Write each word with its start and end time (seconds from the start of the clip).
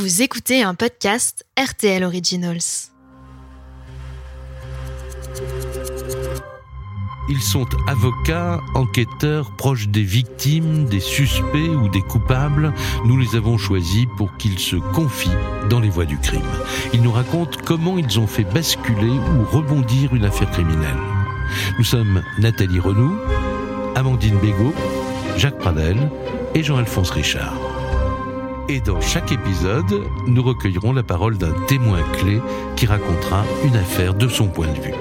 Vous 0.00 0.22
écoutez 0.22 0.62
un 0.62 0.74
podcast 0.74 1.44
RTL 1.62 2.02
Originals. 2.04 2.88
Ils 7.28 7.42
sont 7.42 7.66
avocats, 7.86 8.62
enquêteurs, 8.74 9.54
proches 9.56 9.88
des 9.88 10.02
victimes, 10.02 10.86
des 10.86 11.00
suspects 11.00 11.68
ou 11.68 11.90
des 11.90 12.00
coupables. 12.00 12.72
Nous 13.04 13.18
les 13.18 13.36
avons 13.36 13.58
choisis 13.58 14.06
pour 14.16 14.34
qu'ils 14.38 14.58
se 14.58 14.76
confient 14.76 15.28
dans 15.68 15.80
les 15.80 15.90
voies 15.90 16.06
du 16.06 16.16
crime. 16.16 16.40
Ils 16.94 17.02
nous 17.02 17.12
racontent 17.12 17.58
comment 17.66 17.98
ils 17.98 18.18
ont 18.18 18.26
fait 18.26 18.44
basculer 18.44 19.10
ou 19.10 19.44
rebondir 19.54 20.14
une 20.14 20.24
affaire 20.24 20.50
criminelle. 20.50 20.96
Nous 21.76 21.84
sommes 21.84 22.22
Nathalie 22.38 22.80
Renou, 22.80 23.18
Amandine 23.96 24.38
Bégaud, 24.38 24.72
Jacques 25.36 25.58
Pradel 25.58 26.10
et 26.54 26.62
Jean-Alphonse 26.62 27.10
Richard. 27.10 27.69
Et 28.70 28.80
dans 28.80 29.00
chaque 29.00 29.32
épisode, 29.32 30.04
nous 30.28 30.44
recueillerons 30.44 30.92
la 30.92 31.02
parole 31.02 31.36
d'un 31.36 31.52
témoin 31.66 32.00
clé 32.12 32.40
qui 32.76 32.86
racontera 32.86 33.44
une 33.64 33.74
affaire 33.74 34.14
de 34.14 34.28
son 34.28 34.46
point 34.46 34.72
de 34.72 34.80
vue. 34.80 34.94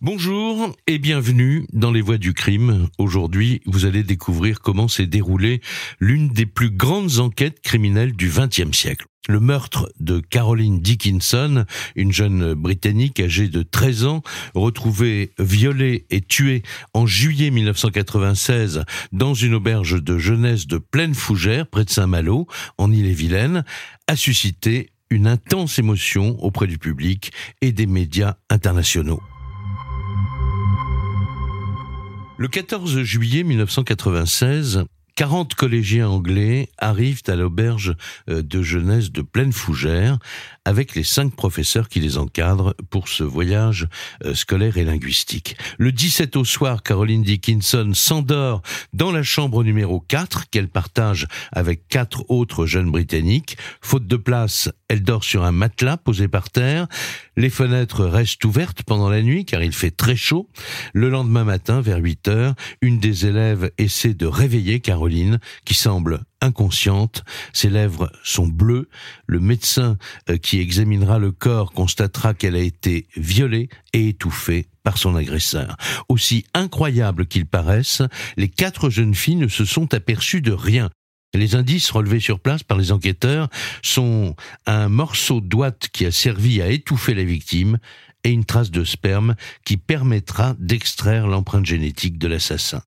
Bonjour 0.00 0.70
et 0.86 0.98
bienvenue 0.98 1.66
dans 1.72 1.90
les 1.90 2.02
voies 2.02 2.18
du 2.18 2.34
crime. 2.34 2.86
Aujourd'hui, 2.98 3.62
vous 3.66 3.84
allez 3.84 4.04
découvrir 4.04 4.60
comment 4.60 4.86
s'est 4.86 5.08
déroulée 5.08 5.60
l'une 5.98 6.28
des 6.28 6.46
plus 6.46 6.70
grandes 6.70 7.18
enquêtes 7.18 7.60
criminelles 7.60 8.12
du 8.12 8.28
XXe 8.28 8.70
siècle. 8.70 9.06
Le 9.26 9.40
meurtre 9.40 9.90
de 10.00 10.20
Caroline 10.20 10.80
Dickinson, 10.80 11.64
une 11.96 12.12
jeune 12.12 12.52
Britannique 12.52 13.20
âgée 13.20 13.48
de 13.48 13.62
13 13.62 14.04
ans, 14.04 14.22
retrouvée 14.54 15.32
violée 15.38 16.04
et 16.10 16.20
tuée 16.20 16.62
en 16.92 17.06
juillet 17.06 17.50
1996 17.50 18.84
dans 19.12 19.32
une 19.32 19.54
auberge 19.54 20.02
de 20.02 20.18
jeunesse 20.18 20.66
de 20.66 20.76
Pleine 20.76 21.14
Fougère, 21.14 21.66
près 21.66 21.86
de 21.86 21.90
Saint-Malo, 21.90 22.46
en 22.76 22.92
Ille-et-Vilaine, 22.92 23.64
a 24.08 24.16
suscité 24.16 24.90
une 25.08 25.26
intense 25.26 25.78
émotion 25.78 26.36
auprès 26.44 26.66
du 26.66 26.76
public 26.76 27.32
et 27.62 27.72
des 27.72 27.86
médias 27.86 28.34
internationaux. 28.50 29.22
Le 32.36 32.48
14 32.48 33.02
juillet 33.02 33.44
1996, 33.44 34.84
40 35.16 35.54
collégiens 35.54 36.08
anglais 36.08 36.70
arrivent 36.78 37.22
à 37.28 37.36
l'auberge 37.36 37.96
euh, 38.28 38.42
de 38.42 38.62
jeunesse 38.62 39.12
de 39.12 39.22
Pleine 39.22 39.52
Fougère 39.52 40.18
avec 40.64 40.94
les 40.94 41.02
cinq 41.04 41.34
professeurs 41.34 41.88
qui 41.88 42.00
les 42.00 42.18
encadrent 42.18 42.74
pour 42.90 43.08
ce 43.08 43.24
voyage 43.24 43.86
euh, 44.24 44.34
scolaire 44.34 44.76
et 44.76 44.84
linguistique. 44.84 45.56
Le 45.78 45.92
17 45.92 46.36
au 46.36 46.44
soir, 46.44 46.82
Caroline 46.82 47.22
Dickinson 47.22 47.92
s'endort 47.94 48.62
dans 48.92 49.12
la 49.12 49.22
chambre 49.22 49.62
numéro 49.62 50.00
4 50.00 50.50
qu'elle 50.50 50.68
partage 50.68 51.26
avec 51.52 51.88
quatre 51.88 52.24
autres 52.28 52.66
jeunes 52.66 52.90
britanniques. 52.90 53.56
Faute 53.80 54.06
de 54.06 54.16
place, 54.16 54.70
elle 54.88 55.02
dort 55.02 55.24
sur 55.24 55.44
un 55.44 55.52
matelas 55.52 55.96
posé 55.96 56.28
par 56.28 56.50
terre. 56.50 56.86
Les 57.36 57.50
fenêtres 57.50 58.04
restent 58.04 58.44
ouvertes 58.44 58.82
pendant 58.82 59.08
la 59.08 59.22
nuit 59.22 59.44
car 59.44 59.62
il 59.62 59.72
fait 59.72 59.90
très 59.90 60.16
chaud. 60.16 60.48
Le 60.92 61.08
lendemain 61.08 61.44
matin, 61.44 61.80
vers 61.80 61.98
8 61.98 62.28
heures, 62.28 62.54
une 62.80 62.98
des 62.98 63.26
élèves 63.26 63.70
essaie 63.78 64.14
de 64.14 64.26
réveiller 64.26 64.80
Caroline 64.80 65.38
qui 65.64 65.74
semble 65.74 66.20
inconsciente, 66.44 67.24
ses 67.52 67.70
lèvres 67.70 68.10
sont 68.22 68.46
bleues, 68.46 68.88
le 69.26 69.40
médecin 69.40 69.96
euh, 70.28 70.36
qui 70.36 70.60
examinera 70.60 71.18
le 71.18 71.32
corps 71.32 71.72
constatera 71.72 72.34
qu'elle 72.34 72.56
a 72.56 72.60
été 72.60 73.06
violée 73.16 73.68
et 73.92 74.08
étouffée 74.08 74.68
par 74.82 74.98
son 74.98 75.16
agresseur. 75.16 75.76
Aussi 76.08 76.44
incroyable 76.54 77.26
qu'il 77.26 77.46
paraisse, 77.46 78.02
les 78.36 78.48
quatre 78.48 78.90
jeunes 78.90 79.14
filles 79.14 79.36
ne 79.36 79.48
se 79.48 79.64
sont 79.64 79.92
aperçues 79.94 80.42
de 80.42 80.52
rien. 80.52 80.90
Les 81.34 81.56
indices 81.56 81.90
relevés 81.90 82.20
sur 82.20 82.38
place 82.38 82.62
par 82.62 82.78
les 82.78 82.92
enquêteurs 82.92 83.48
sont 83.82 84.36
un 84.66 84.88
morceau 84.88 85.40
d'ouate 85.40 85.88
qui 85.92 86.06
a 86.06 86.12
servi 86.12 86.62
à 86.62 86.68
étouffer 86.68 87.14
la 87.14 87.24
victime 87.24 87.78
et 88.22 88.30
une 88.30 88.44
trace 88.44 88.70
de 88.70 88.84
sperme 88.84 89.34
qui 89.64 89.76
permettra 89.76 90.54
d'extraire 90.58 91.26
l'empreinte 91.26 91.66
génétique 91.66 92.18
de 92.18 92.28
l'assassin. 92.28 92.82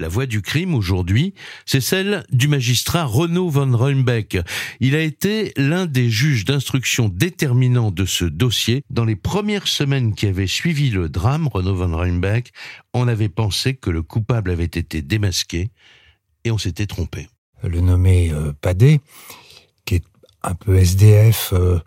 La 0.00 0.08
voix 0.08 0.24
du 0.24 0.40
crime 0.40 0.74
aujourd'hui, 0.74 1.34
c'est 1.66 1.82
celle 1.82 2.24
du 2.32 2.48
magistrat 2.48 3.04
Renaud 3.04 3.50
von 3.50 3.76
Reumbeck. 3.76 4.38
Il 4.80 4.94
a 4.94 5.02
été 5.02 5.52
l'un 5.58 5.84
des 5.84 6.08
juges 6.08 6.46
d'instruction 6.46 7.10
déterminants 7.10 7.90
de 7.90 8.06
ce 8.06 8.24
dossier. 8.24 8.82
Dans 8.88 9.04
les 9.04 9.14
premières 9.14 9.68
semaines 9.68 10.14
qui 10.14 10.26
avaient 10.26 10.46
suivi 10.46 10.88
le 10.88 11.10
drame, 11.10 11.48
Renaud 11.52 11.74
von 11.74 11.94
Reumbeck, 11.94 12.50
on 12.94 13.08
avait 13.08 13.28
pensé 13.28 13.74
que 13.74 13.90
le 13.90 14.00
coupable 14.00 14.50
avait 14.50 14.64
été 14.64 15.02
démasqué 15.02 15.68
et 16.44 16.50
on 16.50 16.56
s'était 16.56 16.86
trompé. 16.86 17.28
Le 17.62 17.82
nommé 17.82 18.32
euh, 18.32 18.52
qui 19.84 19.96
est 19.96 20.04
un 20.42 20.54
peu 20.54 20.76
SDF, 20.76 21.52
euh, 21.52 21.78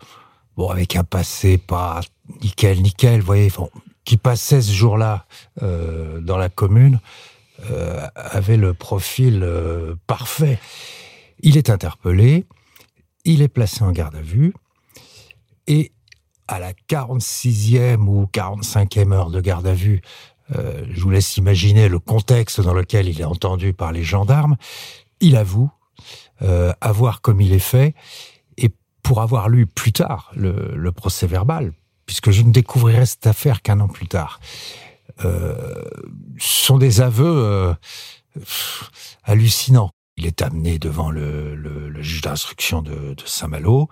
bon, 0.56 0.68
avec 0.68 0.94
un 0.94 1.02
passé 1.02 1.58
pas 1.58 2.00
nickel, 2.44 2.80
nickel, 2.80 3.18
vous 3.18 3.26
voyez, 3.26 3.50
qui 4.04 4.18
passait 4.18 4.62
ce 4.62 4.72
jour-là 4.72 5.26
euh, 5.62 6.20
dans 6.20 6.36
la 6.36 6.48
commune, 6.48 7.00
euh, 7.70 8.08
avait 8.16 8.56
le 8.56 8.74
profil 8.74 9.42
euh, 9.44 9.94
parfait. 10.08 10.58
Il 11.38 11.56
est 11.56 11.70
interpellé, 11.70 12.46
il 13.24 13.42
est 13.42 13.48
placé 13.48 13.84
en 13.84 13.92
garde 13.92 14.16
à 14.16 14.22
vue, 14.22 14.52
et 15.68 15.92
à 16.48 16.58
la 16.58 16.72
46e 16.72 18.06
ou 18.08 18.28
45e 18.32 19.12
heure 19.12 19.30
de 19.30 19.40
garde 19.40 19.68
à 19.68 19.74
vue, 19.74 20.02
euh, 20.56 20.84
je 20.90 21.00
vous 21.00 21.10
laisse 21.10 21.36
imaginer 21.36 21.88
le 21.88 22.00
contexte 22.00 22.60
dans 22.60 22.74
lequel 22.74 23.08
il 23.08 23.20
est 23.20 23.24
entendu 23.24 23.72
par 23.72 23.92
les 23.92 24.02
gendarmes, 24.02 24.56
il 25.20 25.36
avoue 25.36 25.70
avoir 26.82 27.22
commis 27.22 27.48
les 27.48 27.60
faits, 27.60 27.94
et 28.58 28.70
pour 29.02 29.22
avoir 29.22 29.48
lu 29.48 29.66
plus 29.66 29.92
tard 29.92 30.30
le, 30.36 30.90
procès 30.90 31.26
verbal, 31.26 31.72
puisque 32.04 32.32
je 32.32 32.42
ne 32.42 32.52
découvrirai 32.52 33.06
cette 33.06 33.26
affaire 33.26 33.62
qu'un 33.62 33.80
an 33.80 33.88
plus 33.88 34.08
tard, 34.08 34.40
euh, 34.40 34.83
sont 36.38 36.78
des 36.78 37.00
aveux 37.00 37.24
euh, 37.26 37.74
hallucinants. 39.22 39.90
Il 40.16 40.26
est 40.26 40.42
amené 40.42 40.78
devant 40.78 41.10
le, 41.10 42.00
juge 42.02 42.20
d'instruction 42.20 42.82
de, 42.82 43.14
Saint-Malo. 43.24 43.88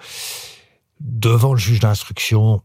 Devant 1.01 1.53
le 1.53 1.59
juge 1.59 1.81
d'instruction, 1.81 2.63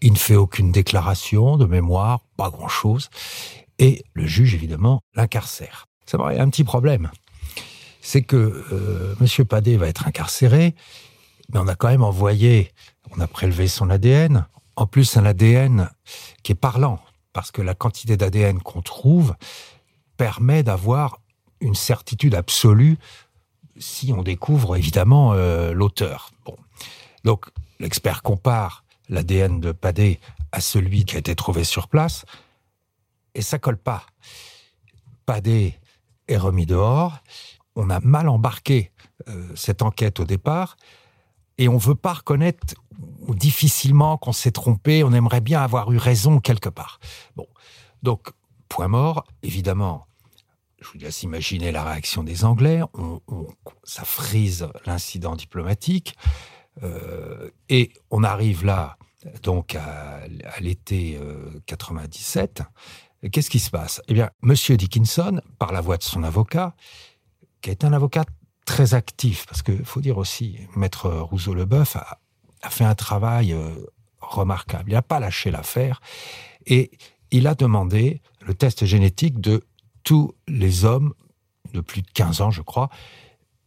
il 0.00 0.12
ne 0.12 0.18
fait 0.18 0.36
aucune 0.36 0.70
déclaration 0.70 1.56
de 1.56 1.64
mémoire, 1.64 2.20
pas 2.36 2.50
grand-chose. 2.50 3.10
Et 3.78 4.04
le 4.12 4.26
juge, 4.26 4.54
évidemment, 4.54 5.00
l'incarcère. 5.14 5.86
Ça 6.06 6.18
paraît 6.18 6.38
un 6.38 6.48
petit 6.50 6.62
problème. 6.62 7.10
C'est 8.00 8.22
que 8.22 8.64
euh, 8.72 9.14
M. 9.20 9.44
Padé 9.46 9.76
va 9.76 9.88
être 9.88 10.06
incarcéré, 10.06 10.74
mais 11.52 11.58
on 11.58 11.66
a 11.66 11.74
quand 11.74 11.88
même 11.88 12.04
envoyé, 12.04 12.70
on 13.16 13.20
a 13.20 13.26
prélevé 13.26 13.66
son 13.66 13.90
ADN, 13.90 14.46
en 14.76 14.86
plus 14.86 15.16
un 15.16 15.24
ADN 15.24 15.90
qui 16.42 16.52
est 16.52 16.56
parlant 16.56 17.00
parce 17.34 17.50
que 17.50 17.60
la 17.60 17.74
quantité 17.74 18.16
d'ADN 18.16 18.60
qu'on 18.60 18.80
trouve 18.80 19.34
permet 20.16 20.62
d'avoir 20.62 21.20
une 21.60 21.74
certitude 21.74 22.34
absolue 22.34 22.96
si 23.76 24.12
on 24.16 24.22
découvre 24.22 24.76
évidemment 24.76 25.32
euh, 25.34 25.72
l'auteur. 25.72 26.30
Bon. 26.46 26.56
Donc 27.24 27.46
l'expert 27.80 28.22
compare 28.22 28.84
l'ADN 29.08 29.60
de 29.60 29.72
Padé 29.72 30.20
à 30.52 30.60
celui 30.60 31.04
qui 31.04 31.16
a 31.16 31.18
été 31.18 31.34
trouvé 31.34 31.64
sur 31.64 31.88
place 31.88 32.24
et 33.34 33.42
ça 33.42 33.58
colle 33.58 33.78
pas. 33.78 34.06
Padé 35.26 35.78
est 36.28 36.36
remis 36.36 36.66
dehors, 36.66 37.18
on 37.74 37.90
a 37.90 37.98
mal 37.98 38.28
embarqué 38.28 38.92
euh, 39.28 39.48
cette 39.56 39.82
enquête 39.82 40.20
au 40.20 40.24
départ 40.24 40.76
et 41.58 41.68
on 41.68 41.76
veut 41.76 41.94
pas 41.94 42.14
reconnaître 42.14 42.74
ou 43.26 43.34
difficilement 43.34 44.16
qu'on 44.18 44.32
s'est 44.32 44.52
trompé, 44.52 45.04
on 45.04 45.12
aimerait 45.12 45.40
bien 45.40 45.62
avoir 45.62 45.90
eu 45.92 45.96
raison 45.96 46.40
quelque 46.40 46.68
part. 46.68 47.00
Bon, 47.36 47.46
donc 48.02 48.32
point 48.68 48.88
mort, 48.88 49.24
évidemment. 49.42 50.06
Je 50.80 50.88
vous 50.90 50.98
laisse 50.98 51.22
imaginer 51.22 51.72
la 51.72 51.84
réaction 51.84 52.22
des 52.22 52.44
Anglais. 52.44 52.82
On, 52.92 53.20
ça 53.84 54.04
frise 54.04 54.68
l'incident 54.84 55.34
diplomatique 55.34 56.16
euh, 56.82 57.50
et 57.68 57.92
on 58.10 58.22
arrive 58.22 58.64
là 58.64 58.98
donc 59.42 59.74
à, 59.74 60.20
l'été 60.60 61.18
euh, 61.20 61.62
97. 61.66 62.62
Qu'est-ce 63.32 63.48
qui 63.48 63.58
se 63.58 63.70
passe? 63.70 64.02
Eh 64.08 64.14
bien, 64.14 64.30
Monsieur 64.42 64.76
Dickinson, 64.76 65.40
par 65.58 65.72
la 65.72 65.80
voix 65.80 65.96
de 65.96 66.02
son 66.02 66.22
avocat, 66.22 66.74
qui 67.62 67.70
est 67.70 67.84
un 67.84 67.94
avocat 67.94 68.24
très 68.64 68.94
actif, 68.94 69.46
parce 69.46 69.62
que 69.62 69.72
faut 69.84 70.00
dire 70.00 70.18
aussi, 70.18 70.58
Maître 70.76 71.10
Rousseau-Leboeuf 71.10 71.96
a, 71.96 72.20
a 72.62 72.70
fait 72.70 72.84
un 72.84 72.94
travail 72.94 73.52
euh, 73.52 73.70
remarquable. 74.20 74.90
Il 74.90 74.94
n'a 74.94 75.02
pas 75.02 75.20
lâché 75.20 75.50
l'affaire 75.50 76.00
et 76.66 76.90
il 77.30 77.46
a 77.46 77.54
demandé 77.54 78.20
le 78.40 78.54
test 78.54 78.84
génétique 78.84 79.40
de 79.40 79.64
tous 80.02 80.34
les 80.48 80.84
hommes 80.84 81.14
de 81.72 81.80
plus 81.80 82.02
de 82.02 82.10
15 82.12 82.40
ans, 82.40 82.50
je 82.50 82.62
crois, 82.62 82.88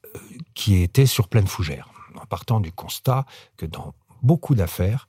euh, 0.06 0.20
qui 0.56 0.82
étaient 0.82 1.06
sur 1.06 1.28
pleine 1.28 1.48
fougère, 1.48 1.92
en 2.16 2.26
partant 2.26 2.60
du 2.60 2.72
constat 2.72 3.26
que 3.58 3.66
dans 3.66 3.94
beaucoup 4.22 4.56
d'affaires, 4.56 5.08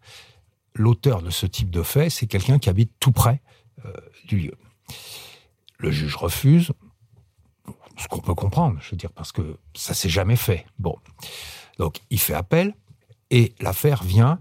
l'auteur 0.75 1.23
de 1.23 1.31
ce 1.31 1.47
type 1.47 1.71
de 1.71 1.83
fait, 1.83 2.11
c'est 2.11 2.27
quelqu'un 2.27 2.59
qui 2.59 2.69
habite 2.69 2.93
tout 3.01 3.13
près 3.13 3.43
euh, 3.85 3.93
du 4.27 4.39
lieu. 4.39 4.55
Le 5.79 5.91
juge 5.91 6.17
refuse, 6.17 6.73
qu'on 8.21 8.27
peut 8.27 8.35
comprendre, 8.35 8.79
je 8.81 8.91
veux 8.91 8.97
dire, 8.97 9.11
parce 9.13 9.33
que 9.33 9.57
ça 9.75 9.95
s'est 9.95 10.09
jamais 10.09 10.37
fait. 10.37 10.67
Bon, 10.79 10.97
donc 11.79 12.01
il 12.11 12.19
fait 12.19 12.35
appel 12.35 12.75
et 13.31 13.53
l'affaire 13.61 14.03
vient. 14.03 14.39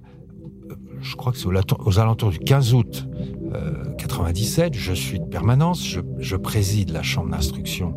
euh, 0.71 0.75
Je 1.01 1.15
crois 1.15 1.31
que 1.31 1.37
c'est 1.37 1.47
aux 1.47 1.99
alentours 1.99 2.29
du 2.31 2.39
15 2.39 2.73
août 2.73 3.07
euh, 3.53 3.83
97. 3.97 4.73
Je 4.73 4.93
suis 4.93 5.19
de 5.19 5.25
permanence. 5.25 5.85
Je, 6.19 6.35
préside 6.35 6.89
la 6.91 7.03
chambre 7.03 7.29
d'instruction 7.31 7.95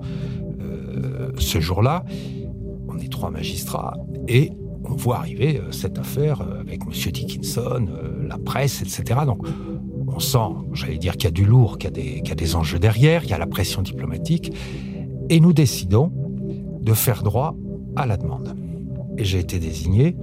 euh, 0.61 1.33
ce 1.39 1.61
jour-là. 1.61 2.05
On 2.89 2.99
est 2.99 3.11
trois 3.11 3.31
magistrats 3.31 3.95
et 4.29 4.51
on 4.85 4.95
voit 4.95 5.19
arriver 5.19 5.59
euh, 5.59 5.73
cette 5.73 5.99
affaire 5.99 6.41
avec 6.43 6.87
Monsieur 6.87 7.13
Dickinson, 7.13 7.87
la 8.27 8.39
presse, 8.39 8.83
etc. 8.83 9.21
Donc, 9.27 9.47
on 10.09 10.19
sent, 10.19 10.39
j'allais 10.73 10.99
dire 10.99 11.13
qu'il 11.13 11.25
y 11.25 11.29
a 11.29 11.31
du 11.31 11.45
lourd, 11.45 11.79
qu'il 11.79 11.97
y 11.97 12.29
y 12.29 12.33
a 12.33 12.35
des 12.35 12.57
enjeux 12.57 12.79
derrière, 12.81 13.23
il 13.25 13.31
y 13.31 13.33
a 13.33 13.39
la 13.39 13.47
pression 13.47 13.81
diplomatique, 13.83 14.53
et 15.31 15.41
nous 15.41 15.55
décidons 15.55 16.13
de 16.83 16.93
faire 16.93 17.23
droit 17.23 17.57
à 17.97 18.05
la 18.05 18.17
demande. 18.17 18.55
Et 19.17 19.25
j'ai 19.25 19.39
été 19.39 19.59
désigné, 19.59 20.17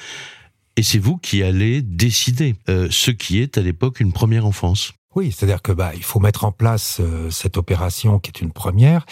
Et 0.77 0.83
c'est 0.83 0.99
vous 0.99 1.19
qui 1.19 1.43
allez 1.43 1.83
décider 1.83 2.55
ce 2.67 3.11
qui 3.11 3.41
est 3.41 3.59
à 3.59 3.63
l'époque 3.63 4.01
une 4.01 4.13
première 4.13 4.47
enfance. 4.47 4.93
Oui, 5.15 5.31
c'est-à-dire 5.31 5.61
que 5.61 5.73
bah 5.73 5.93
il 5.95 6.03
faut 6.03 6.21
mettre 6.21 6.45
en 6.45 6.53
place 6.53 7.01
cette 7.31 7.59
opération 7.59 8.19
qui 8.19 8.31
est 8.31 8.41
une 8.41 8.53
première, 8.53 9.05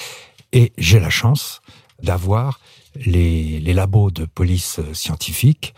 et 0.53 0.73
j'ai 0.79 0.99
la 0.99 1.11
chance 1.11 1.61
d'avoir 2.03 2.61
les, 2.97 3.61
les 3.61 3.75
labos 3.75 4.11
de 4.11 4.25
police 4.25 4.81
scientifique 4.95 5.75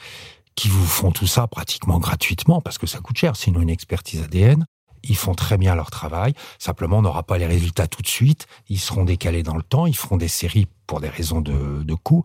qui 0.54 0.68
vous 0.68 0.84
font 0.86 1.12
tout 1.12 1.26
ça 1.26 1.46
pratiquement 1.46 1.98
gratuitement 1.98 2.60
parce 2.60 2.78
que 2.78 2.86
ça 2.86 3.00
coûte 3.00 3.16
cher, 3.16 3.36
sinon 3.36 3.60
une 3.60 3.70
expertise 3.70 4.22
ADN. 4.22 4.66
Ils 5.04 5.16
font 5.16 5.34
très 5.34 5.58
bien 5.58 5.74
leur 5.74 5.90
travail. 5.90 6.34
Simplement, 6.58 6.98
on 6.98 7.02
n'aura 7.02 7.24
pas 7.24 7.36
les 7.36 7.46
résultats 7.46 7.88
tout 7.88 8.02
de 8.02 8.06
suite. 8.08 8.46
Ils 8.68 8.78
seront 8.78 9.04
décalés 9.04 9.42
dans 9.42 9.56
le 9.56 9.62
temps. 9.62 9.86
Ils 9.86 9.96
feront 9.96 10.16
des 10.16 10.28
séries 10.28 10.68
pour 10.86 11.00
des 11.00 11.08
raisons 11.08 11.40
de, 11.40 11.82
de 11.82 11.94
coût. 11.94 12.22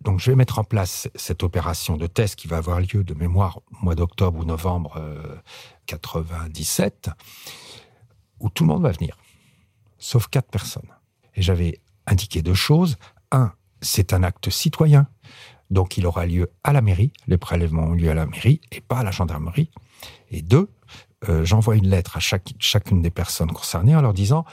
Donc, 0.00 0.20
je 0.20 0.30
vais 0.30 0.36
mettre 0.36 0.58
en 0.58 0.64
place 0.64 1.08
cette 1.14 1.42
opération 1.42 1.96
de 1.96 2.06
test 2.06 2.36
qui 2.36 2.46
va 2.46 2.58
avoir 2.58 2.80
lieu 2.80 3.04
de 3.04 3.14
mémoire 3.14 3.58
au 3.72 3.84
mois 3.84 3.94
d'octobre 3.94 4.38
ou 4.38 4.44
novembre 4.44 4.94
euh, 4.98 5.36
97, 5.86 7.10
où 8.40 8.50
tout 8.50 8.64
le 8.64 8.68
monde 8.68 8.82
va 8.82 8.92
venir, 8.92 9.16
sauf 9.98 10.28
quatre 10.28 10.50
personnes. 10.50 10.90
Et 11.34 11.42
j'avais 11.42 11.80
indiqué 12.06 12.42
deux 12.42 12.54
choses. 12.54 12.96
Un, 13.32 13.52
c'est 13.80 14.12
un 14.12 14.22
acte 14.22 14.50
citoyen, 14.50 15.06
donc 15.70 15.96
il 15.96 16.06
aura 16.06 16.26
lieu 16.26 16.50
à 16.62 16.72
la 16.72 16.80
mairie, 16.80 17.12
les 17.26 17.38
prélèvements 17.38 17.84
ont 17.84 17.94
lieu 17.94 18.10
à 18.10 18.14
la 18.14 18.26
mairie 18.26 18.60
et 18.72 18.80
pas 18.80 18.98
à 18.98 19.02
la 19.02 19.10
gendarmerie. 19.10 19.70
Et 20.30 20.42
deux, 20.42 20.68
euh, 21.28 21.44
j'envoie 21.44 21.76
une 21.76 21.88
lettre 21.88 22.16
à 22.16 22.20
chaque, 22.20 22.54
chacune 22.58 23.02
des 23.02 23.10
personnes 23.10 23.52
concernées 23.52 23.96
en 23.96 24.02
leur 24.02 24.14
disant 24.14 24.44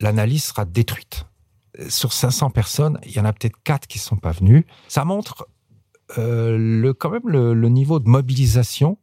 l'analyse 0.00 0.44
sera 0.44 0.64
détruite. 0.64 1.26
Sur 1.88 2.12
500 2.12 2.50
personnes, 2.50 2.98
il 3.04 3.12
y 3.12 3.20
en 3.20 3.24
a 3.24 3.32
peut-être 3.32 3.56
quatre 3.62 3.86
qui 3.86 3.98
ne 3.98 4.02
sont 4.02 4.16
pas 4.16 4.32
venus. 4.32 4.64
Ça 4.88 5.04
montre 5.04 5.46
euh, 6.16 6.92
quand 6.98 7.10
même 7.10 7.28
le, 7.28 7.68
niveau 7.68 8.00
de 8.00 8.08
mobilisation 8.08 8.98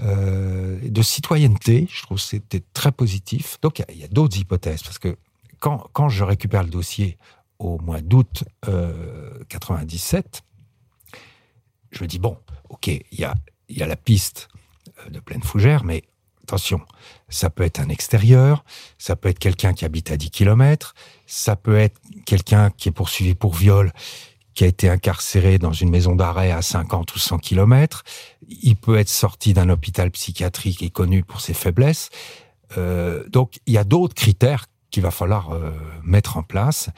euh, 0.00 0.78
de 0.82 1.02
citoyenneté. 1.02 1.88
Je 1.90 2.02
trouve 2.02 2.18
que 2.18 2.24
c'était 2.24 2.62
très 2.72 2.92
positif. 2.92 3.58
Donc, 3.60 3.82
il 3.88 3.98
y 3.98 4.02
a, 4.02 4.06
a 4.06 4.08
d'autres 4.08 4.38
hypothèses, 4.38 4.82
parce 4.82 4.98
que 4.98 5.16
quand, 5.58 5.88
quand 5.92 6.08
je 6.08 6.24
récupère 6.24 6.62
le 6.62 6.70
dossier 6.70 7.18
au 7.58 7.78
mois 7.78 8.00
d'août 8.00 8.44
euh, 8.68 9.38
97, 9.48 10.42
je 11.94 12.02
me 12.02 12.08
dis, 12.08 12.18
bon, 12.18 12.36
ok, 12.68 12.88
il 12.88 13.02
y 13.12 13.24
a, 13.24 13.86
la 13.86 13.96
piste 13.96 14.48
euh, 14.98 15.10
de 15.10 15.20
pleine 15.20 15.42
fougère, 15.42 15.84
mais 15.84 16.02
attention, 16.42 16.80
ça 17.28 17.50
peut 17.50 17.62
être 17.62 17.80
un 17.80 17.88
extérieur, 17.88 18.64
ça 18.98 19.16
peut 19.16 19.28
être 19.28 19.38
quelqu'un 19.38 19.72
qui 19.72 19.84
habite 19.84 20.10
à 20.10 20.16
10 20.16 20.30
km, 20.30 20.94
ça 21.26 21.56
peut 21.56 21.76
être 21.76 22.00
quelqu'un 22.26 22.70
qui 22.70 22.88
est 22.88 22.92
poursuivi 22.92 23.34
pour 23.34 23.54
viol, 23.54 23.92
qui 24.54 24.64
a 24.64 24.66
été 24.66 24.88
incarcéré 24.88 25.58
dans 25.58 25.72
une 25.72 25.90
maison 25.90 26.14
d'arrêt 26.14 26.52
à 26.52 26.62
50 26.62 27.14
ou 27.14 27.18
100 27.18 27.38
km, 27.38 28.04
il 28.48 28.76
peut 28.76 28.98
être 28.98 29.08
sorti 29.08 29.52
d'un 29.52 29.68
hôpital 29.68 30.10
psychiatrique 30.10 30.82
et 30.82 30.90
connu 30.90 31.24
pour 31.24 31.40
ses 31.40 31.54
faiblesses. 31.54 32.10
Euh, 32.76 33.24
donc, 33.28 33.58
il 33.66 33.74
y 33.74 33.78
a 33.78 33.84
d'autres 33.84 34.14
critères 34.14 34.66
qu'il 34.90 35.02
va 35.02 35.10
falloir 35.10 35.50
euh, 35.50 35.72
mettre 36.04 36.36
en 36.36 36.42
place. 36.42 36.90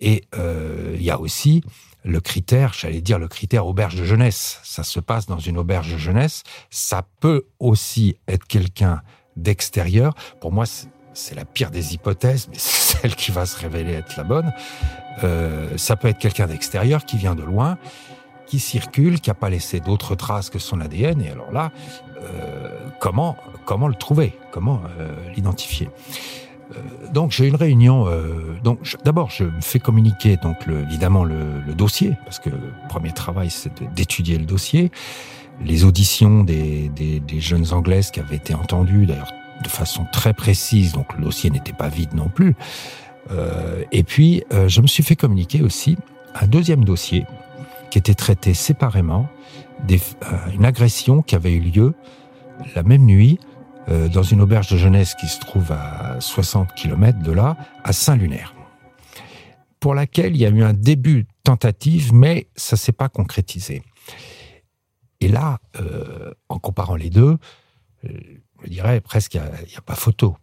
Et 0.00 0.24
il 0.32 1.02
y 1.02 1.10
a 1.10 1.18
aussi 1.18 1.64
le 2.04 2.20
critère, 2.20 2.72
j'allais 2.72 3.00
dire 3.00 3.18
le 3.18 3.28
critère 3.28 3.66
auberge 3.66 3.96
de 3.96 4.04
jeunesse. 4.04 4.60
Ça 4.62 4.82
se 4.82 5.00
passe 5.00 5.26
dans 5.26 5.38
une 5.38 5.58
auberge 5.58 5.92
de 5.92 5.98
jeunesse. 5.98 6.42
Ça 6.70 7.04
peut 7.20 7.46
aussi 7.58 8.16
être 8.28 8.46
quelqu'un 8.46 9.02
d'extérieur. 9.36 10.14
Pour 10.40 10.52
moi, 10.52 10.64
c'est 11.14 11.34
la 11.34 11.44
pire 11.44 11.70
des 11.70 11.94
hypothèses, 11.94 12.48
mais 12.48 12.56
c'est 12.58 12.98
celle 12.98 13.16
qui 13.16 13.30
va 13.30 13.46
se 13.46 13.58
révéler 13.58 13.92
être 13.92 14.16
la 14.16 14.24
bonne. 14.24 14.52
Euh, 15.24 15.76
ça 15.76 15.96
peut 15.96 16.08
être 16.08 16.18
quelqu'un 16.18 16.46
d'extérieur 16.46 17.04
qui 17.04 17.16
vient 17.16 17.34
de 17.34 17.42
loin, 17.42 17.78
qui 18.46 18.58
circule, 18.58 19.20
qui 19.20 19.30
n'a 19.30 19.34
pas 19.34 19.50
laissé 19.50 19.80
d'autres 19.80 20.14
traces 20.14 20.50
que 20.50 20.58
son 20.58 20.80
ADN. 20.80 21.20
Et 21.20 21.30
alors 21.30 21.52
là, 21.52 21.70
euh, 22.22 22.88
comment, 23.00 23.36
comment 23.64 23.88
le 23.88 23.94
trouver? 23.94 24.34
Comment 24.52 24.80
euh, 24.98 25.12
l'identifier? 25.34 25.90
Donc 27.12 27.32
j'ai 27.32 27.46
une 27.46 27.56
réunion. 27.56 28.06
Euh, 28.08 28.56
donc 28.62 28.96
d'abord 29.04 29.30
je 29.30 29.44
me 29.44 29.60
fais 29.60 29.78
communiquer 29.78 30.36
donc 30.36 30.66
le, 30.66 30.82
évidemment 30.82 31.24
le, 31.24 31.60
le 31.66 31.74
dossier 31.74 32.14
parce 32.24 32.38
que 32.38 32.50
le 32.50 32.72
premier 32.88 33.12
travail 33.12 33.50
c'est 33.50 33.82
d'étudier 33.94 34.38
le 34.38 34.44
dossier, 34.44 34.90
les 35.64 35.84
auditions 35.84 36.44
des, 36.44 36.88
des, 36.88 37.20
des 37.20 37.40
jeunes 37.40 37.72
anglaises 37.72 38.10
qui 38.10 38.20
avaient 38.20 38.36
été 38.36 38.54
entendues 38.54 39.06
d'ailleurs 39.06 39.32
de 39.62 39.68
façon 39.68 40.06
très 40.12 40.34
précise 40.34 40.92
donc 40.92 41.14
le 41.16 41.24
dossier 41.24 41.50
n'était 41.50 41.72
pas 41.72 41.88
vide 41.88 42.14
non 42.14 42.28
plus. 42.28 42.54
Euh, 43.30 43.84
et 43.92 44.04
puis 44.04 44.42
euh, 44.52 44.68
je 44.68 44.80
me 44.80 44.86
suis 44.86 45.02
fait 45.02 45.16
communiquer 45.16 45.62
aussi 45.62 45.96
un 46.34 46.46
deuxième 46.46 46.84
dossier 46.84 47.26
qui 47.90 47.98
était 47.98 48.14
traité 48.14 48.54
séparément 48.54 49.28
des, 49.86 49.96
euh, 49.96 50.36
une 50.54 50.64
agression 50.64 51.22
qui 51.22 51.34
avait 51.34 51.52
eu 51.52 51.60
lieu 51.60 51.94
la 52.74 52.82
même 52.82 53.04
nuit 53.04 53.38
euh, 53.90 54.08
dans 54.08 54.22
une 54.22 54.40
auberge 54.40 54.70
de 54.70 54.76
jeunesse 54.76 55.14
qui 55.14 55.28
se 55.28 55.40
trouve 55.40 55.72
à 55.72 56.20
60 56.20 56.74
km 56.74 57.20
de 57.20 57.32
là, 57.32 57.56
à 57.84 57.92
Saint-Lunaire, 57.92 58.54
pour 59.80 59.94
laquelle 59.94 60.36
il 60.36 60.42
y 60.42 60.46
a 60.46 60.50
eu 60.50 60.62
un 60.62 60.74
début 60.74 61.26
tentative, 61.42 62.12
mais 62.12 62.48
ça 62.54 62.76
s'est 62.76 62.92
pas 62.92 63.08
concrétisé. 63.08 63.82
Et 65.20 65.28
là, 65.28 65.58
euh, 65.80 66.34
en 66.48 66.58
comparant 66.58 66.96
les 66.96 67.10
deux, 67.10 67.38
euh, 68.04 68.08
je 68.64 68.68
dirais 68.68 69.00
presque 69.00 69.32
qu'il 69.32 69.40
n'y 69.40 69.74
a, 69.76 69.78
a 69.78 69.82
pas 69.82 69.94
photo. 69.94 70.36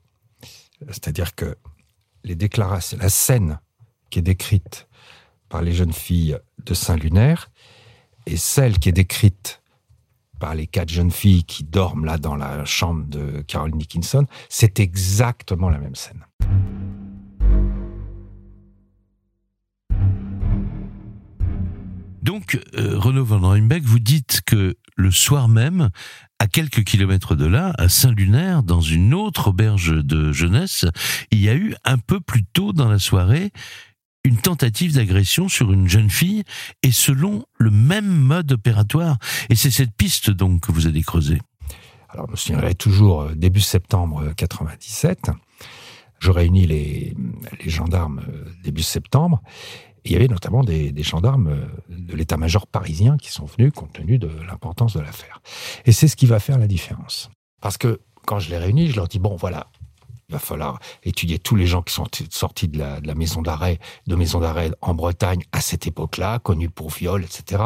C'est-à-dire 0.87 1.35
que 1.35 1.55
les 2.23 2.35
déclarations, 2.35 2.97
la 2.99 3.09
scène 3.09 3.59
qui 4.09 4.19
est 4.19 4.23
décrite 4.23 4.87
par 5.49 5.61
les 5.61 5.71
jeunes 5.71 5.93
filles 5.93 6.37
de 6.65 6.73
Saint-Lunaire 6.73 7.51
et 8.25 8.37
celle 8.37 8.79
qui 8.79 8.89
est 8.89 8.93
décrite 8.93 9.61
les 10.53 10.67
quatre 10.67 10.89
jeunes 10.89 11.11
filles 11.11 11.43
qui 11.43 11.63
dorment 11.63 12.05
là 12.05 12.17
dans 12.17 12.35
la 12.35 12.65
chambre 12.65 13.05
de 13.05 13.41
Caroline 13.47 13.77
Dickinson, 13.77 14.25
c'est 14.49 14.79
exactement 14.79 15.69
la 15.69 15.79
même 15.79 15.95
scène. 15.95 16.25
Donc, 22.21 22.59
euh, 22.75 22.97
Renaud 22.97 23.23
Van 23.23 23.49
Rymbeck, 23.49 23.83
vous 23.83 23.99
dites 23.99 24.41
que 24.47 24.75
le 24.95 25.11
soir 25.11 25.47
même, 25.47 25.89
à 26.39 26.47
quelques 26.47 26.83
kilomètres 26.83 27.35
de 27.35 27.45
là, 27.45 27.73
à 27.77 27.87
Saint-Lunaire, 27.87 28.63
dans 28.63 28.81
une 28.81 29.13
autre 29.13 29.49
auberge 29.49 29.93
de 30.03 30.31
jeunesse, 30.31 30.85
il 31.29 31.39
y 31.39 31.49
a 31.49 31.55
eu 31.55 31.75
un 31.83 31.99
peu 31.99 32.19
plus 32.19 32.43
tôt 32.43 32.73
dans 32.73 32.89
la 32.89 32.97
soirée 32.97 33.51
une 34.25 34.37
tentative 34.37 34.95
d'agression 34.95 35.47
sur 35.47 35.71
une 35.71 35.87
jeune 35.87 36.09
fille 36.09 36.43
et 36.83 36.91
selon 36.91 37.45
le 37.57 37.71
même 37.71 38.07
mode 38.07 38.51
opératoire. 38.51 39.17
Et 39.49 39.55
c'est 39.55 39.71
cette 39.71 39.95
piste 39.95 40.29
donc 40.29 40.61
que 40.61 40.71
vous 40.71 40.87
allez 40.87 41.03
creuser. 41.03 41.39
Alors, 42.09 42.27
je 42.27 42.31
me 42.31 42.37
souviendrai 42.37 42.75
toujours 42.75 43.21
euh, 43.21 43.35
début 43.35 43.61
septembre 43.61 44.33
97. 44.35 45.31
Je 46.19 46.31
réunis 46.31 46.65
les, 46.65 47.13
les 47.63 47.69
gendarmes 47.69 48.21
début 48.63 48.83
septembre 48.83 49.41
il 50.05 50.11
y 50.11 50.15
avait 50.15 50.27
notamment 50.27 50.63
des, 50.63 50.93
gendarmes 51.03 51.47
euh, 51.47 51.65
de 51.89 52.15
l'état-major 52.15 52.67
parisien 52.67 53.17
qui 53.17 53.31
sont 53.31 53.45
venus 53.45 53.73
compte 53.73 53.93
tenu 53.93 54.17
de 54.17 54.29
l'importance 54.47 54.93
de 54.93 55.01
l'affaire. 55.01 55.41
Et 55.85 55.91
c'est 55.91 56.07
ce 56.07 56.15
qui 56.15 56.27
va 56.27 56.39
faire 56.39 56.59
la 56.59 56.67
différence. 56.67 57.29
Parce 57.61 57.77
que 57.77 57.99
quand 58.25 58.39
je 58.39 58.49
les 58.51 58.57
réunis, 58.57 58.89
je 58.89 58.95
leur 58.95 59.07
dis, 59.07 59.19
bon, 59.19 59.35
voilà, 59.35 59.67
il 60.29 60.33
va 60.33 60.39
falloir 60.39 60.79
étudier 61.03 61.39
tous 61.39 61.55
les 61.55 61.67
gens 61.67 61.81
qui 61.81 61.93
sont 61.93 62.07
sortis 62.29 62.67
de 62.67 62.79
la, 62.79 63.15
maison 63.15 63.41
d'arrêt, 63.41 63.79
de 64.07 64.15
maison 64.15 64.39
d'arrêt 64.39 64.71
en 64.81 64.93
Bretagne 64.93 65.43
à 65.51 65.61
cette 65.61 65.87
époque-là, 65.87 66.39
connus 66.39 66.69
pour 66.69 66.89
viol, 66.89 67.23
etc. 67.23 67.63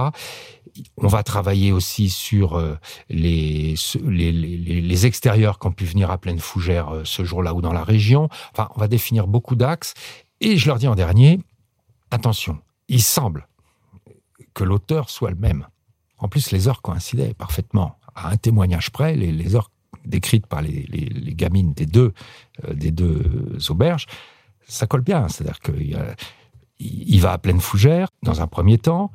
On 0.98 1.08
va 1.08 1.24
travailler 1.24 1.72
aussi 1.72 2.10
sur 2.10 2.58
euh, 2.58 2.76
les, 3.10 3.76
les, 4.04 4.32
les, 4.32 5.06
extérieurs 5.06 5.58
qui 5.60 5.68
ont 5.68 5.72
pu 5.72 5.86
venir 5.86 6.12
à 6.12 6.18
pleine 6.18 6.40
fougère 6.40 6.90
euh, 6.90 7.02
ce 7.06 7.24
jour-là 7.24 7.54
ou 7.54 7.62
dans 7.62 7.74
la 7.74 7.84
région. 7.84 8.30
Enfin, 8.52 8.70
on 8.76 8.80
va 8.80 8.88
définir 8.88 9.28
beaucoup 9.28 9.56
d'axes. 9.56 9.94
Et 10.42 10.58
je 10.58 10.68
leur 10.68 10.78
dis 10.78 10.88
en 10.88 10.96
dernier, 10.96 11.40
Attention, 12.12 12.58
il 12.88 13.04
semble 13.04 13.48
que 14.56 14.64
l'auteur 14.64 15.10
soit 15.10 15.30
le 15.30 15.36
même. 15.36 15.68
En 16.18 16.28
plus, 16.28 16.52
les 16.52 16.68
heures 16.68 16.82
coïncidaient 16.82 17.36
parfaitement. 17.36 18.00
À 18.16 18.32
un 18.32 18.38
témoignage 18.38 18.90
près, 18.90 19.16
les, 19.16 19.56
heures 19.56 19.72
décrites 20.06 20.48
par 20.48 20.62
les, 20.62 20.86
gamines 21.36 21.74
des 21.74 21.86
deux, 21.86 22.14
euh, 22.68 22.74
des 22.74 22.92
deux 22.92 23.58
auberges, 23.70 24.06
ça 24.68 24.88
colle 24.88 25.02
bien. 25.02 25.28
C'est-à-dire 25.28 25.60
qu'il 25.60 25.98
il 26.82 27.20
va 27.20 27.34
à 27.34 27.38
pleine 27.38 27.60
fougère, 27.60 28.08
dans 28.24 28.42
un 28.42 28.48
premier 28.48 28.78
temps, 28.78 29.12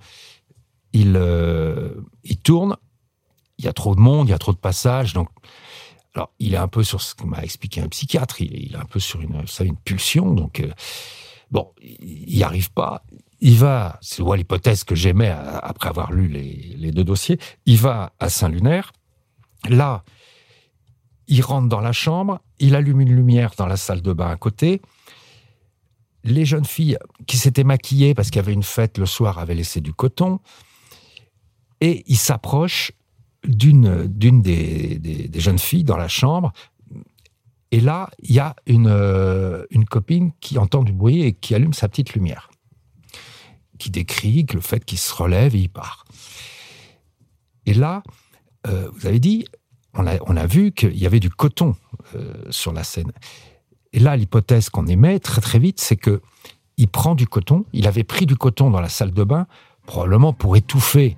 il, 0.93 1.17
euh, 1.17 1.95
il 2.23 2.37
tourne, 2.37 2.77
il 3.59 3.65
y 3.65 3.69
a 3.69 3.73
trop 3.73 3.95
de 3.95 4.01
monde, 4.01 4.29
il 4.29 4.33
y 4.33 4.35
a 4.35 4.39
trop 4.39 4.53
de 4.53 4.59
passages, 4.59 5.15
donc 5.15 5.29
alors, 6.15 6.31
il 6.39 6.55
est 6.55 6.59
un 6.59 6.69
peu 6.69 6.85
sur 6.85 7.01
ce 7.01 7.15
que 7.15 7.25
m'a 7.25 7.43
expliqué 7.43 7.81
un 7.81 7.89
psychiatre, 7.89 8.41
il, 8.41 8.75
est 8.75 8.79
un 8.79 8.85
peu 8.85 9.01
sur 9.01 9.21
une, 9.21 9.43
une 9.61 9.77
pulsion, 9.77 10.33
donc 10.33 10.61
euh, 10.61 10.71
Bon, 11.55 11.73
il 11.81 12.35
n'y 12.35 12.43
arrive 12.43 12.73
pas. 12.73 13.05
Il 13.41 13.57
va, 13.59 13.99
c'est 14.01 14.23
l'hypothèse 14.23 14.83
que 14.83 14.97
j'aimais 14.97 15.29
après 15.29 15.89
avoir 15.89 16.11
lu 16.11 16.27
les, 16.27 16.91
deux 16.91 17.05
dossiers, 17.05 17.39
il 17.65 17.79
va 17.79 18.13
à 18.19 18.29
Saint-Lunaire. 18.29 18.93
Là, 19.69 20.03
il 21.29 21.43
rentre 21.43 21.69
dans 21.69 21.81
la 21.81 21.93
chambre, 21.93 22.41
il 22.59 22.75
allume 22.75 23.01
une 23.01 23.15
lumière 23.15 23.55
dans 23.57 23.67
la 23.67 23.77
salle 23.77 24.03
de 24.03 24.13
bain 24.13 24.29
à 24.29 24.37
côté. 24.37 24.83
Les 26.23 26.45
jeunes 26.45 26.65
filles 26.65 26.99
qui 27.27 27.37
s'étaient 27.37 27.65
maquillées 27.65 28.15
parce 28.15 28.29
qu'il 28.29 28.37
y 28.37 28.45
avait 28.45 28.53
une 28.53 28.63
fête 28.63 28.99
le 28.99 29.07
soir 29.07 29.39
avaient 29.39 29.55
laissé 29.55 29.81
du 29.81 29.93
coton. 29.93 30.41
Et 31.81 32.03
il 32.07 32.17
s'approche 32.17 32.93
d'une 33.45 34.07
d'une 34.07 34.41
des, 34.41 35.29
jeunes 35.35 35.59
filles 35.59 35.85
dans 35.85 35.99
la 35.99 36.09
chambre 36.09 36.53
et 37.75 37.81
là, 37.81 38.09
il 38.23 38.33
y 38.33 38.39
a 38.39 38.55
une, 38.67 38.87
euh, 38.87 39.67
une 39.71 39.85
copine 39.85 40.31
qui 40.39 40.59
entend 40.59 40.85
du 40.85 40.93
bruit 40.93 41.23
et 41.23 41.33
qui 41.33 41.57
allume 41.57 41.73
sa 41.73 41.89
petite 41.89 42.15
lumière, 42.15 42.49
qui 43.79 43.91
décrit 43.91 44.47
le 44.55 44.61
fait 44.61 44.85
qu'il 44.85 44.99
se 44.99 45.13
relève 45.13 45.57
et 45.57 45.59
il 45.59 45.69
part. 45.69 46.05
Et 47.67 47.75
là, 47.75 48.05
euh, 48.69 48.89
vous 48.95 49.09
avez 49.09 49.19
dit, 49.19 49.45
on 49.97 50.37
a, 50.37 50.47
vu 50.47 50.73
qu'il 50.73 50.99
y 50.99 51.07
avait 51.07 51.21
du 51.21 51.31
coton 51.31 51.77
euh, 52.15 52.33
sur 52.51 52.73
la 52.73 52.85
scène. 52.85 53.13
Et 53.93 53.99
là, 53.99 54.17
l'hypothèse 54.17 54.71
qu'on 54.71 54.87
émet 54.87 55.21
très 55.21 55.41
très 55.41 55.59
vite, 55.59 55.81
c'est 55.81 55.97
que 55.97 56.21
il 56.77 56.89
prend 56.89 57.15
du 57.15 57.29
coton. 57.29 57.65
Il 57.73 57.87
avait 57.87 58.03
pris 58.03 58.27
du 58.27 58.37
coton 58.37 58.71
dans 58.71 58.81
la 58.81 58.89
salle 58.89 59.13
de 59.13 59.23
bain, 59.23 59.47
probablement 59.87 60.33
pour 60.33 60.57
étouffer 60.57 61.17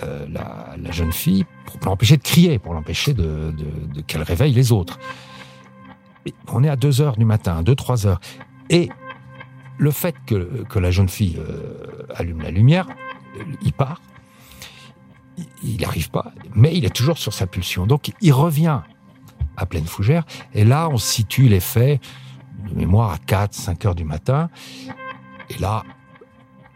la, 0.00 0.74
la, 0.76 0.90
jeune 0.90 1.12
fille, 1.12 1.46
pour 1.64 1.78
l'empêcher 1.86 2.18
de 2.18 2.22
crier, 2.22 2.58
pour 2.58 2.74
l'empêcher 2.74 3.14
de, 3.14 3.54
qu'elle 4.06 4.22
réveille 4.22 4.52
les 4.52 4.70
autres 4.70 4.98
on 6.52 6.62
est 6.64 6.68
à 6.68 6.76
2 6.76 7.00
heures 7.00 7.16
du 7.16 7.24
matin, 7.24 7.62
2-3 7.62 8.06
heures. 8.06 8.20
Et 8.70 8.88
le 9.78 9.90
fait 9.90 10.14
que, 10.26 10.78
la 10.78 10.90
jeune 10.90 11.08
fille 11.08 11.38
euh, 11.38 12.06
allume 12.14 12.42
la 12.42 12.50
lumière, 12.50 12.86
il 13.62 13.72
part, 13.72 14.00
il 15.62 15.80
n'arrive 15.80 16.10
pas, 16.10 16.32
mais 16.54 16.76
il 16.76 16.84
est 16.84 16.94
toujours 16.94 17.18
sur 17.18 17.32
sa 17.32 17.46
pulsion. 17.46 17.86
Donc 17.86 18.12
il 18.20 18.32
revient 18.32 18.80
à 19.56 19.66
pleine 19.66 19.86
fougère, 19.86 20.24
et 20.52 20.64
là 20.64 20.88
on 20.90 20.98
situe 20.98 21.48
les 21.48 21.60
faits 21.60 22.00
de 22.68 22.74
mémoire 22.74 23.12
à 23.12 23.18
4, 23.18 23.54
5 23.54 23.84
heures 23.84 23.94
du 23.94 24.04
matin. 24.04 24.48
Et 25.50 25.58
là, 25.58 25.84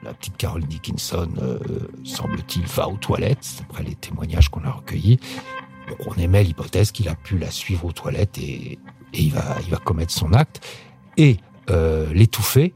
la 0.02 0.14
petite 0.14 0.36
Carole 0.36 0.64
Dickinson, 0.64 1.28
euh, 1.38 1.58
semble-t-il, 2.04 2.66
va 2.66 2.88
aux 2.88 2.96
toilettes, 2.96 3.64
après 3.68 3.82
les 3.82 3.94
témoignages 3.94 4.48
qu'on 4.48 4.64
a 4.64 4.70
recueillis. 4.70 5.18
on 6.06 6.14
émet 6.14 6.44
l'hypothèse 6.44 6.92
qu'il 6.92 7.08
a 7.08 7.14
pu 7.14 7.38
la 7.38 7.50
suivre 7.50 7.86
aux 7.86 7.92
toilettes 7.92 8.38
et, 8.38 8.78
et 9.14 9.22
il 9.22 9.32
va, 9.32 9.56
il 9.64 9.70
va 9.70 9.78
commettre 9.78 10.12
son 10.12 10.32
acte 10.34 10.64
et 11.16 11.38
euh, 11.70 12.12
l'étouffer 12.12 12.74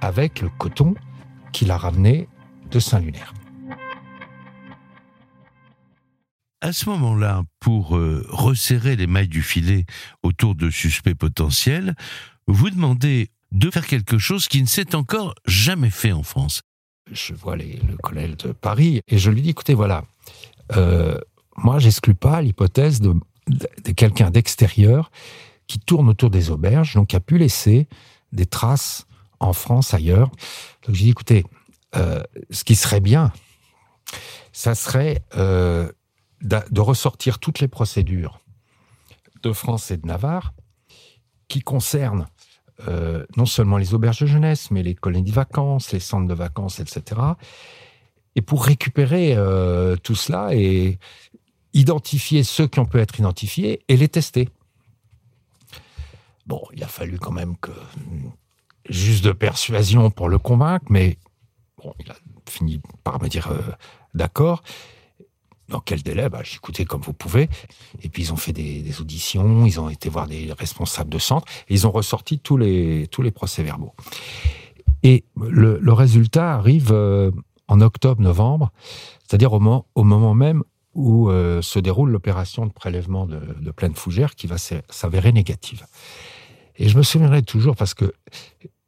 avec 0.00 0.40
le 0.40 0.48
coton 0.58 0.94
qu'il 1.52 1.70
a 1.70 1.76
ramené 1.76 2.28
de 2.70 2.78
Saint-Lunaire. 2.78 3.34
À 6.62 6.72
ce 6.72 6.88
moment-là, 6.90 7.42
pour 7.58 7.96
euh, 7.96 8.24
resserrer 8.28 8.94
les 8.94 9.08
mailles 9.08 9.26
du 9.26 9.42
filet 9.42 9.84
autour 10.22 10.54
de 10.54 10.70
suspects 10.70 11.12
potentiels, 11.16 11.96
vous 12.46 12.70
demandez 12.70 13.30
de 13.50 13.68
faire 13.68 13.84
quelque 13.84 14.16
chose 14.16 14.46
qui 14.46 14.62
ne 14.62 14.68
s'est 14.68 14.94
encore 14.94 15.34
jamais 15.44 15.90
fait 15.90 16.12
en 16.12 16.22
France. 16.22 16.62
Je 17.10 17.34
vois 17.34 17.56
le 17.56 17.96
collège 18.00 18.36
de 18.36 18.52
Paris 18.52 19.00
et 19.08 19.18
je 19.18 19.28
lui 19.32 19.42
dis, 19.42 19.50
écoutez, 19.50 19.74
voilà, 19.74 20.04
euh, 20.76 21.18
moi, 21.56 21.80
j'exclus 21.80 22.14
pas 22.14 22.40
l'hypothèse 22.40 23.00
de 23.00 23.12
quelqu'un 23.96 24.30
d'extérieur 24.30 25.10
qui 25.66 25.80
tourne 25.80 26.08
autour 26.08 26.30
des 26.30 26.50
auberges, 26.50 26.94
donc 26.94 27.08
qui 27.08 27.16
a 27.16 27.20
pu 27.20 27.38
laisser 27.38 27.88
des 28.30 28.46
traces 28.46 29.08
en 29.40 29.52
France, 29.52 29.94
ailleurs. 29.94 30.30
Donc 30.86 30.94
j'ai 30.94 31.06
dit, 31.06 31.10
écoutez, 31.10 31.44
euh, 31.96 32.22
ce 32.50 32.62
qui 32.62 32.76
serait 32.76 33.00
bien, 33.00 33.32
ça 34.52 34.76
serait 34.76 35.24
euh, 35.36 35.90
de 36.42 36.80
ressortir 36.80 37.38
toutes 37.38 37.60
les 37.60 37.68
procédures 37.68 38.40
de 39.42 39.52
France 39.52 39.90
et 39.90 39.96
de 39.96 40.06
Navarre 40.06 40.54
qui 41.48 41.60
concernent 41.60 42.26
euh, 42.88 43.24
non 43.36 43.46
seulement 43.46 43.76
les 43.76 43.94
auberges 43.94 44.20
de 44.20 44.26
jeunesse, 44.26 44.70
mais 44.70 44.82
les 44.82 44.94
colonies 44.94 45.30
de 45.30 45.34
vacances, 45.34 45.92
les 45.92 46.00
centres 46.00 46.26
de 46.26 46.34
vacances, 46.34 46.80
etc. 46.80 47.20
Et 48.34 48.42
pour 48.42 48.64
récupérer 48.64 49.36
tout 50.02 50.14
cela 50.14 50.54
et 50.54 50.98
identifier 51.74 52.44
ceux 52.44 52.66
qui 52.66 52.78
ont 52.80 52.86
pu 52.86 52.98
être 52.98 53.18
identifiés 53.18 53.82
et 53.88 53.96
les 53.96 54.08
tester. 54.08 54.48
Bon, 56.46 56.60
il 56.72 56.82
a 56.82 56.88
fallu 56.88 57.18
quand 57.18 57.32
même 57.32 57.56
que 57.56 57.70
juste 58.88 59.24
de 59.24 59.32
persuasion 59.32 60.10
pour 60.10 60.28
le 60.28 60.38
convaincre, 60.38 60.84
mais 60.90 61.18
bon, 61.78 61.94
il 62.00 62.10
a 62.10 62.16
fini 62.48 62.80
par 63.04 63.22
me 63.22 63.28
dire 63.28 63.48
euh, 63.48 63.60
d'accord. 64.14 64.62
Dans 65.72 65.80
quel 65.80 66.02
délai? 66.02 66.28
Bah, 66.28 66.42
écouté 66.54 66.84
comme 66.84 67.00
vous 67.00 67.14
pouvez. 67.14 67.48
Et 68.02 68.10
puis 68.10 68.24
ils 68.24 68.32
ont 68.32 68.36
fait 68.36 68.52
des, 68.52 69.00
auditions, 69.00 69.64
ils 69.64 69.80
ont 69.80 69.88
été 69.88 70.10
voir 70.10 70.28
des 70.28 70.52
responsables 70.52 71.08
de 71.08 71.18
centre, 71.18 71.46
et 71.68 71.74
ils 71.74 71.86
ont 71.86 71.90
ressorti 71.90 72.38
tous 72.38 72.58
les, 72.58 73.08
tous 73.10 73.22
les 73.22 73.30
procès-verbaux. 73.30 73.94
Et 75.02 75.24
le, 75.34 75.92
résultat 75.92 76.52
arrive 76.52 76.92
euh, 76.92 77.30
en 77.68 77.80
octobre-novembre, 77.80 78.70
c'est-à-dire 79.26 79.54
au, 79.54 79.86
au 79.94 80.04
moment 80.04 80.34
même 80.34 80.62
où 80.94 81.30
euh, 81.30 81.62
se 81.62 81.78
déroule 81.78 82.10
l'opération 82.10 82.66
de 82.66 82.72
prélèvement 82.72 83.26
de, 83.26 83.70
pleine 83.70 83.94
fougère 83.94 84.34
qui 84.34 84.46
va 84.46 84.58
s'avérer 84.58 85.32
négative. 85.32 85.86
Et 86.76 86.90
je 86.90 86.98
me 86.98 87.02
souviendrai 87.02 87.42
toujours 87.42 87.76
parce 87.76 87.94
que 87.94 88.12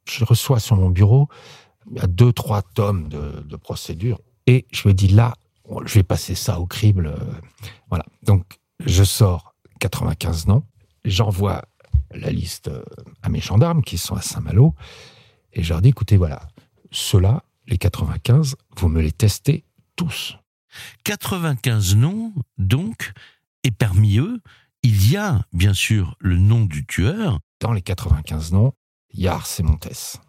je 0.06 0.22
reçois 0.26 0.60
sur 0.60 0.76
mon 0.76 0.90
bureau 0.90 1.28
deux, 1.86 2.32
trois 2.32 2.60
tomes 2.60 3.08
de, 3.08 3.40
de 3.40 3.56
procédures 3.56 4.18
et 4.46 4.66
je 4.70 4.86
me 4.86 4.92
dis 4.92 5.08
là, 5.08 5.34
je 5.84 5.94
vais 5.94 6.02
passer 6.02 6.34
ça 6.34 6.60
au 6.60 6.66
crible. 6.66 7.06
Euh, 7.06 7.34
voilà. 7.88 8.04
Donc, 8.22 8.58
je 8.84 9.04
sors 9.04 9.54
95 9.80 10.46
noms, 10.46 10.64
j'envoie 11.04 11.64
la 12.10 12.30
liste 12.30 12.68
euh, 12.68 12.84
à 13.22 13.28
mes 13.28 13.40
gendarmes 13.40 13.82
qui 13.82 13.98
sont 13.98 14.14
à 14.14 14.22
Saint-Malo 14.22 14.74
et 15.52 15.62
je 15.62 15.70
leur 15.70 15.80
dis 15.80 15.90
écoutez, 15.90 16.16
voilà, 16.16 16.48
ceux-là, 16.90 17.44
les 17.66 17.78
95, 17.78 18.56
vous 18.76 18.88
me 18.88 19.00
les 19.00 19.12
testez 19.12 19.64
tous. 19.96 20.36
95 21.04 21.94
noms, 21.96 22.34
donc, 22.58 23.12
et 23.62 23.70
parmi 23.70 24.18
eux, 24.18 24.40
il 24.82 25.10
y 25.10 25.16
a 25.16 25.42
bien 25.52 25.72
sûr 25.72 26.16
le 26.18 26.36
nom 26.36 26.64
du 26.64 26.84
tueur. 26.84 27.38
Dans 27.60 27.72
les 27.72 27.82
95 27.82 28.52
noms, 28.52 28.72
il 29.10 29.20
y 29.20 29.28
a 29.28 29.40
Montes. 29.62 30.20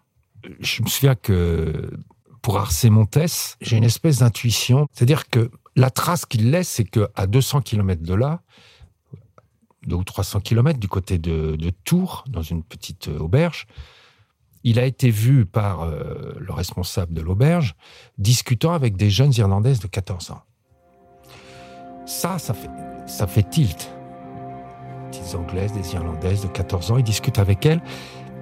Je 0.60 0.84
me 0.84 0.88
souviens 0.88 1.16
que 1.16 1.92
pour 2.46 2.60
Arce 2.60 2.86
Montes, 2.86 3.58
j'ai 3.60 3.76
une 3.76 3.84
espèce 3.84 4.20
d'intuition. 4.20 4.86
C'est-à-dire 4.94 5.30
que 5.30 5.50
la 5.76 5.90
trace 5.90 6.28
qu'il 6.28 6.52
laisse, 6.52 6.70
c'est 6.70 6.84
qu'à 6.84 7.26
200 7.26 7.62
km 7.62 8.04
de 8.04 8.14
là, 8.14 8.42
2 9.88 9.96
ou 9.96 10.04
300 10.04 10.42
km 10.42 10.80
du 10.80 10.88
côté 10.88 11.18
de, 11.18 11.58
Tours, 11.86 12.24
dans 12.30 12.44
une 12.44 12.62
petite 12.62 13.08
auberge, 13.08 13.66
il 14.64 14.78
a 14.78 14.86
été 14.86 15.10
vu 15.10 15.48
par 15.48 15.82
euh, 15.82 16.36
le 16.38 16.54
responsable 16.54 17.14
de 17.14 17.22
l'auberge 17.22 17.74
discutant 18.20 18.74
avec 18.74 18.96
des 18.96 19.10
jeunes 19.10 19.34
Irlandaises 19.36 19.80
de 19.80 19.88
14 19.88 20.30
ans. 20.30 20.44
Ça, 22.06 22.38
ça 22.38 22.54
fait, 22.54 22.70
ça 23.08 23.26
fait 23.26 23.50
tilt. 23.50 23.90
Des 25.14 25.36
Anglaises, 25.36 25.74
des 25.74 25.96
Irlandaises 25.96 26.44
de 26.44 26.48
14 26.50 26.92
ans, 26.92 26.98
il 26.98 27.04
discute 27.04 27.40
avec 27.40 27.66
elles. 27.66 27.82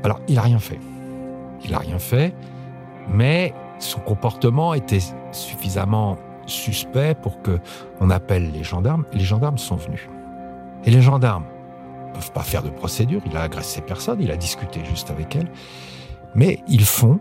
Alors, 0.04 0.20
il 0.28 0.36
n'a 0.36 0.42
rien 0.42 0.60
fait. 0.60 0.82
Il 1.64 1.72
n'a 1.72 1.78
rien 1.78 2.00
fait, 2.00 2.36
mais 3.08 3.54
son 3.80 4.00
comportement 4.00 4.74
était 4.74 5.00
suffisamment 5.32 6.18
suspect 6.46 7.16
pour 7.16 7.42
que 7.42 7.60
on 8.00 8.10
appelle 8.10 8.52
les 8.52 8.64
gendarmes. 8.64 9.06
les 9.14 9.24
gendarmes 9.24 9.58
sont 9.58 9.76
venus. 9.76 10.10
Et 10.86 10.92
les 10.92 11.02
gendarmes 11.02 11.46
ne 12.10 12.14
peuvent 12.14 12.32
pas 12.32 12.42
faire 12.42 12.64
de 12.64 12.70
procédure. 12.70 13.22
Il 13.26 13.38
a 13.38 13.42
agressé 13.42 13.82
personne. 13.82 14.22
Il 14.22 14.32
a 14.32 14.38
discuté 14.38 14.82
juste 14.84 15.10
avec 15.10 15.36
elles. 15.36 15.50
Mais 16.36 16.60
ils 16.68 16.84
font 16.84 17.20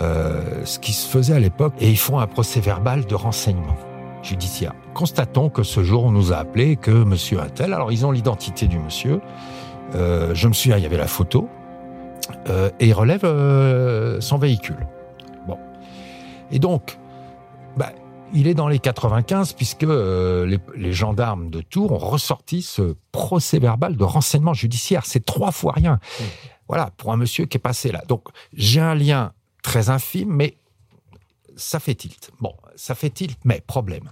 euh, 0.00 0.64
ce 0.64 0.78
qui 0.78 0.92
se 0.92 1.08
faisait 1.08 1.34
à 1.34 1.40
l'époque 1.40 1.74
et 1.80 1.90
ils 1.90 1.98
font 1.98 2.18
un 2.18 2.26
procès 2.26 2.60
verbal 2.60 3.04
de 3.06 3.14
renseignement 3.14 3.76
judiciaire. 4.22 4.72
Constatons 4.94 5.50
que 5.50 5.62
ce 5.62 5.82
jour, 5.82 6.04
on 6.04 6.10
nous 6.10 6.32
a 6.32 6.36
appelé 6.36 6.76
que 6.76 6.90
monsieur 6.90 7.40
un 7.40 7.48
tel. 7.48 7.72
Alors, 7.72 7.92
ils 7.92 8.06
ont 8.06 8.10
l'identité 8.10 8.66
du 8.66 8.78
monsieur. 8.78 9.20
Euh, 9.94 10.34
je 10.34 10.48
me 10.48 10.52
souviens, 10.52 10.78
il 10.78 10.82
y 10.82 10.86
avait 10.86 10.96
la 10.96 11.06
photo. 11.06 11.48
Euh, 12.48 12.70
et 12.80 12.86
il 12.86 12.92
relève 12.92 13.24
euh, 13.24 14.20
son 14.20 14.38
véhicule. 14.38 14.86
Et 16.50 16.58
donc, 16.58 16.98
bah, 17.76 17.92
il 18.32 18.46
est 18.46 18.54
dans 18.54 18.68
les 18.68 18.78
95 18.78 19.52
puisque 19.52 19.84
euh, 19.84 20.46
les, 20.46 20.58
les, 20.76 20.92
gendarmes 20.92 21.50
de 21.50 21.60
Tours 21.60 21.92
ont 21.92 21.98
ressorti 21.98 22.62
ce 22.62 22.96
procès 23.12 23.58
verbal 23.58 23.96
de 23.96 24.04
renseignement 24.04 24.54
judiciaire. 24.54 25.06
C'est 25.06 25.24
trois 25.24 25.52
fois 25.52 25.72
rien. 25.72 25.94
Mmh. 25.94 26.24
Voilà, 26.68 26.90
pour 26.96 27.12
un 27.12 27.16
monsieur 27.16 27.46
qui 27.46 27.56
est 27.56 27.60
passé 27.60 27.92
là. 27.92 28.02
Donc, 28.08 28.28
j'ai 28.52 28.80
un 28.80 28.94
lien 28.94 29.32
très 29.62 29.90
infime, 29.90 30.30
mais 30.30 30.56
ça 31.56 31.80
fait 31.80 31.94
tilt. 31.94 32.30
Bon, 32.40 32.54
ça 32.76 32.94
fait 32.94 33.10
tilt, 33.10 33.38
mais 33.44 33.60
problème. 33.60 34.10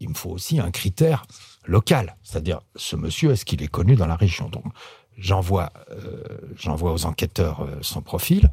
Il 0.00 0.10
me 0.10 0.14
faut 0.14 0.30
aussi 0.30 0.60
un 0.60 0.70
critère 0.70 1.24
local, 1.64 2.16
c'est-à-dire 2.22 2.60
ce 2.76 2.96
monsieur, 2.96 3.32
est-ce 3.32 3.44
qu'il 3.44 3.62
est 3.62 3.68
connu 3.68 3.96
dans 3.96 4.06
la 4.06 4.16
région? 4.16 4.48
Donc, 4.48 4.64
j'envoie, 5.16 5.72
euh, 5.90 6.22
j'envoie 6.56 6.92
aux 6.92 7.04
enquêteurs 7.04 7.62
euh, 7.62 7.78
son 7.82 8.00
profil 8.00 8.50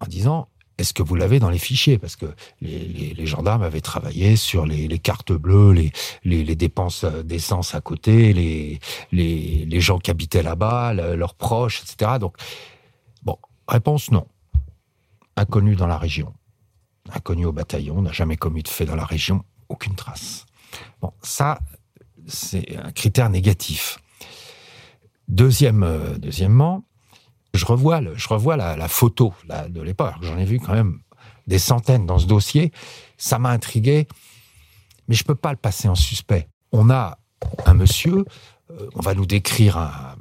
en 0.00 0.06
disant 0.06 0.48
est-ce 0.78 0.92
que 0.92 1.02
vous 1.02 1.14
l'avez 1.14 1.38
dans 1.38 1.50
les 1.50 1.58
fichiers? 1.58 1.98
Parce 1.98 2.16
que 2.16 2.26
les, 2.60 3.26
gendarmes 3.26 3.62
avaient 3.62 3.80
travaillé 3.80 4.36
sur 4.36 4.66
les, 4.66 4.98
cartes 4.98 5.32
bleues, 5.32 5.90
les, 6.24 6.56
dépenses 6.56 7.04
d'essence 7.04 7.74
à 7.74 7.80
côté, 7.80 8.32
les, 9.12 9.80
gens 9.80 9.98
qui 9.98 10.10
habitaient 10.10 10.42
là-bas, 10.42 10.92
leurs 10.92 11.34
proches, 11.34 11.82
etc. 11.82 12.18
Donc, 12.18 12.36
bon, 13.22 13.38
réponse 13.68 14.10
non. 14.10 14.26
Inconnu 15.36 15.76
dans 15.76 15.86
la 15.86 15.98
région. 15.98 16.32
Inconnu 17.12 17.44
au 17.44 17.52
bataillon, 17.52 18.02
n'a 18.02 18.12
jamais 18.12 18.36
commis 18.36 18.62
de 18.62 18.68
fait 18.68 18.86
dans 18.86 18.96
la 18.96 19.04
région, 19.04 19.44
aucune 19.68 19.94
trace. 19.94 20.46
Bon, 21.00 21.12
ça, 21.22 21.60
c'est 22.26 22.76
un 22.76 22.92
critère 22.92 23.30
négatif. 23.30 23.98
Deuxième, 25.28 25.82
euh, 25.82 26.18
deuxièmement, 26.18 26.84
je 27.54 27.64
revois, 27.66 28.00
je 28.14 28.28
revois 28.28 28.56
la, 28.56 28.88
photo 28.88 29.32
de 29.68 29.80
l'époque. 29.80 30.14
J'en 30.20 30.38
ai 30.38 30.44
vu 30.44 30.58
quand 30.58 30.72
même 30.72 31.00
des 31.46 31.58
centaines 31.58 32.06
dans 32.06 32.18
ce 32.18 32.26
dossier. 32.26 32.72
Ça 33.16 33.38
m'a 33.38 33.50
intrigué, 33.50 34.08
mais 35.08 35.14
je 35.14 35.24
peux 35.24 35.34
pas 35.34 35.50
le 35.50 35.56
passer 35.56 35.88
en 35.88 35.94
suspect. 35.94 36.48
On 36.72 36.90
a 36.90 37.18
un 37.66 37.74
monsieur, 37.74 38.24
euh, 38.70 38.88
on 38.94 39.00
va 39.00 39.14
nous 39.14 39.26
décrire 39.26 39.78
un, 39.78 40.16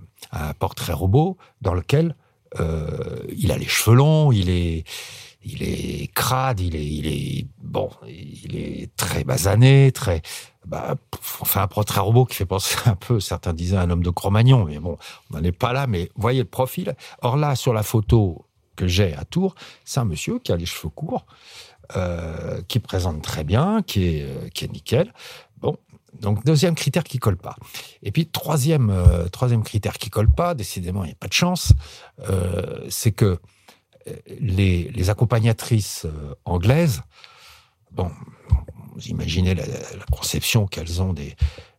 portrait 0.57 0.93
robot 0.93 1.37
dans 1.61 1.75
lequel 1.75 2.15
il 2.59 3.51
a 3.51 3.57
les 3.57 3.67
cheveux 3.67 3.95
longs, 3.95 4.31
il 4.31 4.49
est, 4.49 4.83
il 5.43 5.63
est 5.63 6.11
crade, 6.13 6.59
il 6.59 6.75
est, 6.75 6.85
il 6.85 7.07
est 7.07 7.47
bon, 7.61 7.89
il 8.07 8.55
est 8.55 8.95
très 8.95 9.23
basané, 9.23 9.91
très 9.91 10.21
bah, 10.65 10.95
enfin 11.41 11.63
un 11.63 11.67
portrait 11.67 11.99
robot 11.99 12.25
qui 12.25 12.35
fait 12.35 12.45
penser 12.45 12.77
un 12.85 12.95
peu, 12.95 13.19
certains 13.19 13.53
disaient 13.53 13.77
un 13.77 13.89
homme 13.89 14.03
de 14.03 14.09
Cro-Magnon, 14.09 14.65
mais 14.65 14.79
bon, 14.79 14.97
on 15.31 15.37
n'en 15.37 15.43
est 15.43 15.51
pas 15.51 15.73
là, 15.73 15.87
mais 15.87 16.09
voyez 16.15 16.39
le 16.39 16.47
profil. 16.47 16.95
Or 17.21 17.37
là, 17.37 17.55
sur 17.55 17.73
la 17.73 17.83
photo 17.83 18.45
que 18.75 18.87
j'ai 18.87 19.13
à 19.15 19.25
Tours, 19.25 19.55
c'est 19.85 19.99
un 19.99 20.05
monsieur 20.05 20.39
qui 20.39 20.51
a 20.51 20.55
les 20.55 20.65
cheveux 20.65 20.89
courts, 20.89 21.25
euh, 21.95 22.61
qui 22.67 22.79
présente 22.79 23.21
très 23.21 23.43
bien, 23.43 23.81
qui 23.85 24.05
est, 24.05 24.23
euh, 24.23 24.49
qui 24.53 24.65
est 24.65 24.71
nickel. 24.71 25.13
Donc 26.19 26.45
deuxième 26.45 26.75
critère 26.75 27.03
qui 27.03 27.19
colle 27.19 27.37
pas. 27.37 27.55
Et 28.01 28.11
puis 28.11 28.27
troisième, 28.27 28.89
euh, 28.89 29.27
troisième 29.29 29.63
critère 29.63 29.97
qui 29.97 30.09
colle 30.09 30.29
pas, 30.29 30.53
décidément 30.53 31.03
il 31.03 31.07
n'y 31.07 31.13
a 31.13 31.17
pas 31.19 31.27
de 31.27 31.33
chance, 31.33 31.73
euh, 32.29 32.85
c'est 32.89 33.11
que 33.11 33.39
euh, 34.07 34.15
les, 34.39 34.89
les 34.91 35.09
accompagnatrices 35.09 36.05
anglaises, 36.45 37.01
bon, 37.91 38.11
vous 38.95 39.07
imaginez 39.07 39.55
la, 39.55 39.65
la 39.65 40.05
conception 40.11 40.67
qu'elles 40.67 41.01
ont 41.01 41.13
des, 41.13 41.35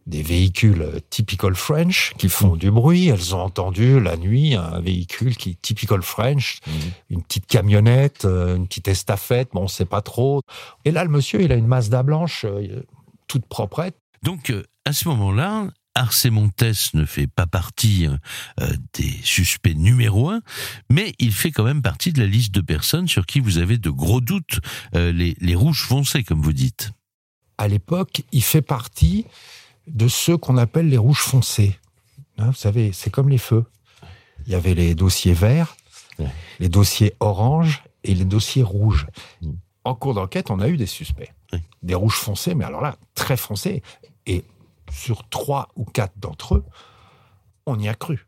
des 0.06 0.22
véhicules 0.22 1.00
typical 1.10 1.54
French 1.54 2.12
qui 2.18 2.28
font 2.28 2.56
du 2.56 2.70
bruit. 2.70 3.08
Elles 3.08 3.34
ont 3.34 3.40
entendu 3.40 4.00
la 4.00 4.16
nuit 4.16 4.54
un 4.54 4.80
véhicule 4.80 5.36
qui 5.36 5.50
est 5.50 5.62
typical 5.62 6.02
French, 6.02 6.60
mmh. 6.66 6.70
une 7.10 7.22
petite 7.22 7.46
camionnette, 7.46 8.24
une 8.24 8.66
petite 8.66 8.88
estafette, 8.88 9.50
bon, 9.52 9.62
on 9.62 9.68
sait 9.68 9.86
pas 9.86 10.02
trop. 10.02 10.42
Et 10.84 10.90
là, 10.90 11.04
le 11.04 11.10
monsieur, 11.10 11.40
il 11.40 11.52
a 11.52 11.54
une 11.54 11.66
Mazda 11.66 12.02
blanche 12.02 12.44
euh, 12.44 12.82
toute 13.26 13.46
proprette. 13.46 13.96
Donc, 14.24 14.50
euh, 14.50 14.64
à 14.84 14.92
ce 14.92 15.06
moment-là, 15.08 15.68
Arce 15.94 16.26
Montes 16.26 16.94
ne 16.94 17.04
fait 17.04 17.26
pas 17.26 17.46
partie 17.46 18.08
euh, 18.60 18.72
des 18.94 19.12
suspects 19.22 19.76
numéro 19.76 20.30
un, 20.30 20.40
mais 20.90 21.14
il 21.18 21.32
fait 21.32 21.52
quand 21.52 21.62
même 21.62 21.82
partie 21.82 22.12
de 22.12 22.20
la 22.20 22.26
liste 22.26 22.52
de 22.52 22.60
personnes 22.60 23.06
sur 23.06 23.26
qui 23.26 23.38
vous 23.38 23.58
avez 23.58 23.78
de 23.78 23.90
gros 23.90 24.20
doutes, 24.20 24.60
euh, 24.96 25.12
les, 25.12 25.36
les 25.40 25.54
rouges 25.54 25.84
foncés, 25.84 26.24
comme 26.24 26.42
vous 26.42 26.52
dites 26.52 26.90
à 27.58 27.68
l'époque, 27.68 28.22
il 28.32 28.42
fait 28.42 28.62
partie 28.62 29.26
de 29.86 30.08
ceux 30.08 30.36
qu'on 30.36 30.56
appelle 30.56 30.88
les 30.88 30.98
rouges 30.98 31.20
foncés. 31.20 31.78
Hein, 32.38 32.46
vous 32.46 32.54
savez, 32.54 32.92
c'est 32.92 33.10
comme 33.10 33.28
les 33.28 33.38
feux. 33.38 33.64
Il 34.46 34.52
y 34.52 34.54
avait 34.54 34.74
les 34.74 34.94
dossiers 34.94 35.34
verts, 35.34 35.76
ouais. 36.18 36.30
les 36.58 36.68
dossiers 36.68 37.14
orange 37.20 37.84
et 38.02 38.14
les 38.14 38.24
dossiers 38.24 38.62
rouges. 38.62 39.06
Mmh. 39.40 39.52
En 39.84 39.94
cours 39.94 40.14
d'enquête, 40.14 40.50
on 40.50 40.60
a 40.60 40.68
eu 40.68 40.76
des 40.76 40.86
suspects. 40.86 41.32
Ouais. 41.52 41.62
Des 41.82 41.94
rouges 41.94 42.16
foncés, 42.16 42.54
mais 42.54 42.64
alors 42.64 42.80
là, 42.80 42.96
très 43.14 43.36
foncés. 43.36 43.82
Et 44.26 44.44
sur 44.90 45.28
trois 45.28 45.68
ou 45.76 45.84
quatre 45.84 46.18
d'entre 46.18 46.56
eux, 46.56 46.64
on 47.66 47.78
y 47.78 47.88
a 47.88 47.94
cru. 47.94 48.26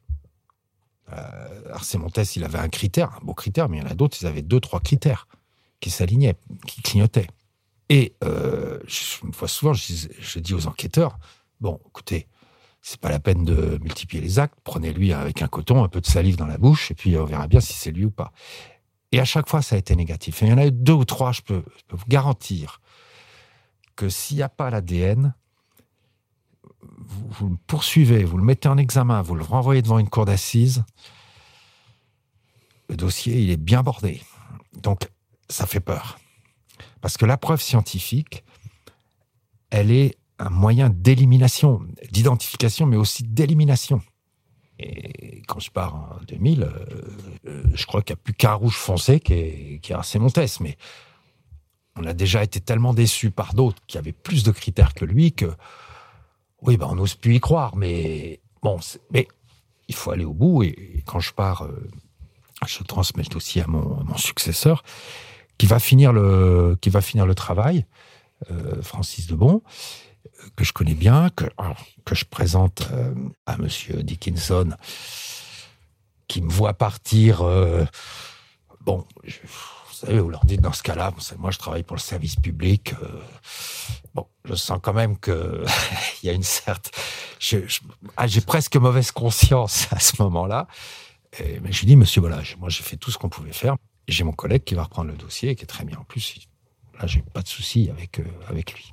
Euh, 1.12 1.98
Montes, 1.98 2.37
il 2.37 2.44
avait 2.44 2.59
un 2.59 2.68
critère, 2.68 3.16
un 3.20 3.24
beau 3.24 3.35
critère, 3.35 3.68
mais 3.68 3.78
il 3.78 3.82
y 3.82 3.87
en 3.87 3.90
a 3.90 3.94
d'autres, 3.94 4.16
ils 4.20 4.26
avaient 4.26 4.42
deux, 4.42 4.61
trois 4.61 4.80
critères 4.80 5.28
qui 5.80 5.90
s'alignaient, 5.90 6.37
qui 6.66 6.82
clignotaient. 6.82 7.28
Et 7.88 8.16
euh, 8.24 8.80
une 9.22 9.32
fois 9.32 9.46
souvent, 9.46 9.72
je, 9.72 10.09
je, 10.18 10.38
dis 10.40 10.54
aux 10.54 10.66
enquêteurs 10.66 11.18
bon, 11.61 11.80
écoutez, 11.87 12.26
c'est 12.82 13.00
pas 13.00 13.11
la 13.11 13.20
peine 13.20 13.44
de 13.44 13.78
multiplier 13.82 14.22
les 14.22 14.38
actes. 14.38 14.59
Prenez-lui 14.64 15.12
avec 15.12 15.42
un 15.42 15.48
coton, 15.48 15.85
un 15.85 15.88
peu 15.88 16.00
de 16.00 16.06
salive 16.06 16.37
dans 16.37 16.46
la 16.46 16.59
bouche, 16.59 16.90
et 16.90 16.94
puis 16.94 17.16
on 17.16 17.24
verra 17.24 17.46
bien 17.46 17.61
si 17.61 17.72
c'est 17.72 17.90
lui 17.90 18.04
ou 18.04 18.11
pas. 18.11 18.32
Et 19.12 19.20
à 19.20 19.24
chaque 19.24 19.48
fois, 19.48 19.62
ça 19.62 19.76
a 19.76 19.78
été 19.78 19.94
négatif. 19.94 20.42
Il 20.42 20.48
y 20.48 20.52
en 20.52 20.59
a 20.59 20.66
eu 20.66 20.72
deux 20.72 20.92
ou 20.92 21.04
trois, 21.04 21.32
je 21.32 21.42
peux, 21.42 21.62
je 21.76 21.82
peux 21.87 21.96
vous 21.96 22.06
garantir 22.09 22.80
que 23.94 24.09
s'il 24.09 24.38
n'y 24.38 24.42
a 24.42 24.48
pas 24.48 24.70
l'ADN, 24.70 25.35
vous, 26.99 27.49
le 27.49 27.57
poursuivez, 27.66 28.25
vous 28.25 28.38
le 28.38 28.44
mettez 28.44 28.68
en 28.68 28.79
examen, 28.79 29.22
vous 29.22 29.35
le 29.35 29.42
renvoyez 29.42 29.83
devant 29.83 29.99
une 29.99 30.09
cour 30.09 30.25
d'assises, 30.25 30.85
le 32.88 32.96
dossier, 32.96 33.40
il 33.40 33.51
est 33.51 33.57
bien 33.57 33.83
bordé. 33.83 34.22
Donc, 34.81 35.09
ça 35.49 35.66
fait 35.66 35.81
peur. 35.81 36.18
Parce 37.01 37.16
que 37.16 37.27
la 37.27 37.37
preuve 37.37 37.61
scientifique, 37.61 38.44
elle 39.70 39.90
est 39.90 40.16
un 40.38 40.51
moyen 40.51 40.90
d'élimination, 40.90 41.83
d'identification, 42.11 42.87
mais 42.87 42.96
aussi 42.96 43.22
d'élimination. 43.25 44.03
Et 44.79 45.42
quand 45.49 45.59
je 45.59 45.70
pars 45.70 45.94
en 45.94 46.25
2000, 46.29 46.68
euh, 47.46 47.62
je 47.75 47.87
crois 47.87 48.03
qu'il 48.03 48.14
n'y 48.14 48.20
a 48.20 48.22
plus 48.22 48.35
qu'un 48.35 48.53
rouge 48.53 48.77
foncé 48.77 49.20
qui 49.20 49.33
est, 49.33 49.81
qui 49.81 49.92
est 49.92 49.96
assez 49.96 50.18
mais 50.61 50.77
on 51.99 52.05
a 52.05 52.12
déjà 52.12 52.42
été 52.42 52.61
tellement 52.61 52.92
déçus 52.92 53.31
par 53.31 53.55
d'autres 53.55 53.83
qui 53.87 53.96
avaient 53.96 54.12
plus 54.12 54.42
de 54.42 54.51
critères 54.51 54.92
que 54.92 55.07
lui 55.07 55.33
que, 55.33 55.51
oui, 56.66 56.76
ben 56.76 56.87
on 56.90 56.96
n'ose 56.96 57.14
plus 57.14 57.37
y 57.37 57.40
croire, 57.40 57.76
mais 57.76 58.40
bon, 58.62 58.79
mais 59.11 59.29
il 59.88 59.94
faut 59.94 60.11
aller 60.11 60.24
au 60.24 60.35
bout. 60.35 60.64
Et, 60.64 61.02
quand 61.07 61.20
je 61.20 61.33
pars, 61.33 61.62
euh, 61.62 61.88
je 62.66 62.83
transmets 62.83 63.22
le 63.22 63.29
dossier 63.29 63.62
à 63.62 63.66
mon, 63.66 64.16
successeur 64.16 64.83
qui 65.59 65.66
va 65.66 65.79
finir 65.79 66.12
le, 66.12 66.76
qui 66.81 66.90
va 66.90 67.00
finir 67.00 67.24
le 67.26 67.35
travail, 67.35 67.87
euh, 68.50 68.83
Francis 68.83 69.26
Debon, 69.26 69.62
que 70.57 70.64
je 70.64 70.72
connais 70.72 70.94
bien, 70.94 71.31
que, 71.31 71.44
que 72.05 72.14
je 72.14 72.24
présente 72.24 72.88
euh, 72.92 73.14
à 73.46 73.57
Monsieur 73.57 74.02
Dickinson, 74.02 74.76
qui 76.29 76.42
me 76.42 76.50
voit 76.50 76.74
partir. 76.74 77.42
Bon, 78.85 79.07
savez, 79.96 80.18
vous 80.20 80.30
leur 80.30 80.44
dites 80.44 80.61
dans 80.61 80.72
ce 80.72 80.82
cas-là, 80.82 81.12
moi 81.38 81.50
je 81.50 81.59
travaille 81.59 81.82
pour 81.82 81.96
le 81.96 82.00
service 82.00 82.37
public. 82.37 82.94
Euh, 83.02 83.20
bon, 84.14 84.26
je 84.44 84.54
sens 84.54 84.78
quand 84.82 84.92
même 84.92 85.18
que 85.18 85.64
il 86.22 86.26
y 86.26 86.30
a 86.30 86.32
une 86.32 86.42
certaine. 86.42 86.92
Ah, 88.16 88.26
j'ai 88.26 88.40
presque 88.40 88.76
mauvaise 88.76 89.11
conscience 89.11 89.88
à 89.92 89.98
ce 89.98 90.20
moment-là. 90.22 90.66
Et, 91.38 91.61
mais 91.61 91.72
je 91.72 91.80
lui 91.80 91.87
dis, 91.87 91.96
monsieur, 91.96 92.20
voilà, 92.20 92.42
moi 92.59 92.68
j'ai 92.68 92.82
fait 92.82 92.96
tout 92.96 93.11
ce 93.11 93.18
qu'on 93.18 93.28
pouvait 93.28 93.52
faire. 93.52 93.76
J'ai 94.09 94.24
mon 94.24 94.32
collègue 94.32 94.64
qui 94.64 94.74
va 94.74 94.85
reprendre 94.85 95.11
le 95.11 95.16
dossier, 95.16 95.56
qui 95.56 95.64
est 95.64 95.66
très 95.66 95.85
bien. 95.85 95.98
En 95.98 96.04
plus, 96.04 96.46
là, 96.98 97.06
j'ai 97.06 97.22
pas 97.22 97.42
de 97.42 97.48
souci 97.48 97.90
avec, 97.90 98.20
avec 98.48 98.72
lui. 98.72 98.92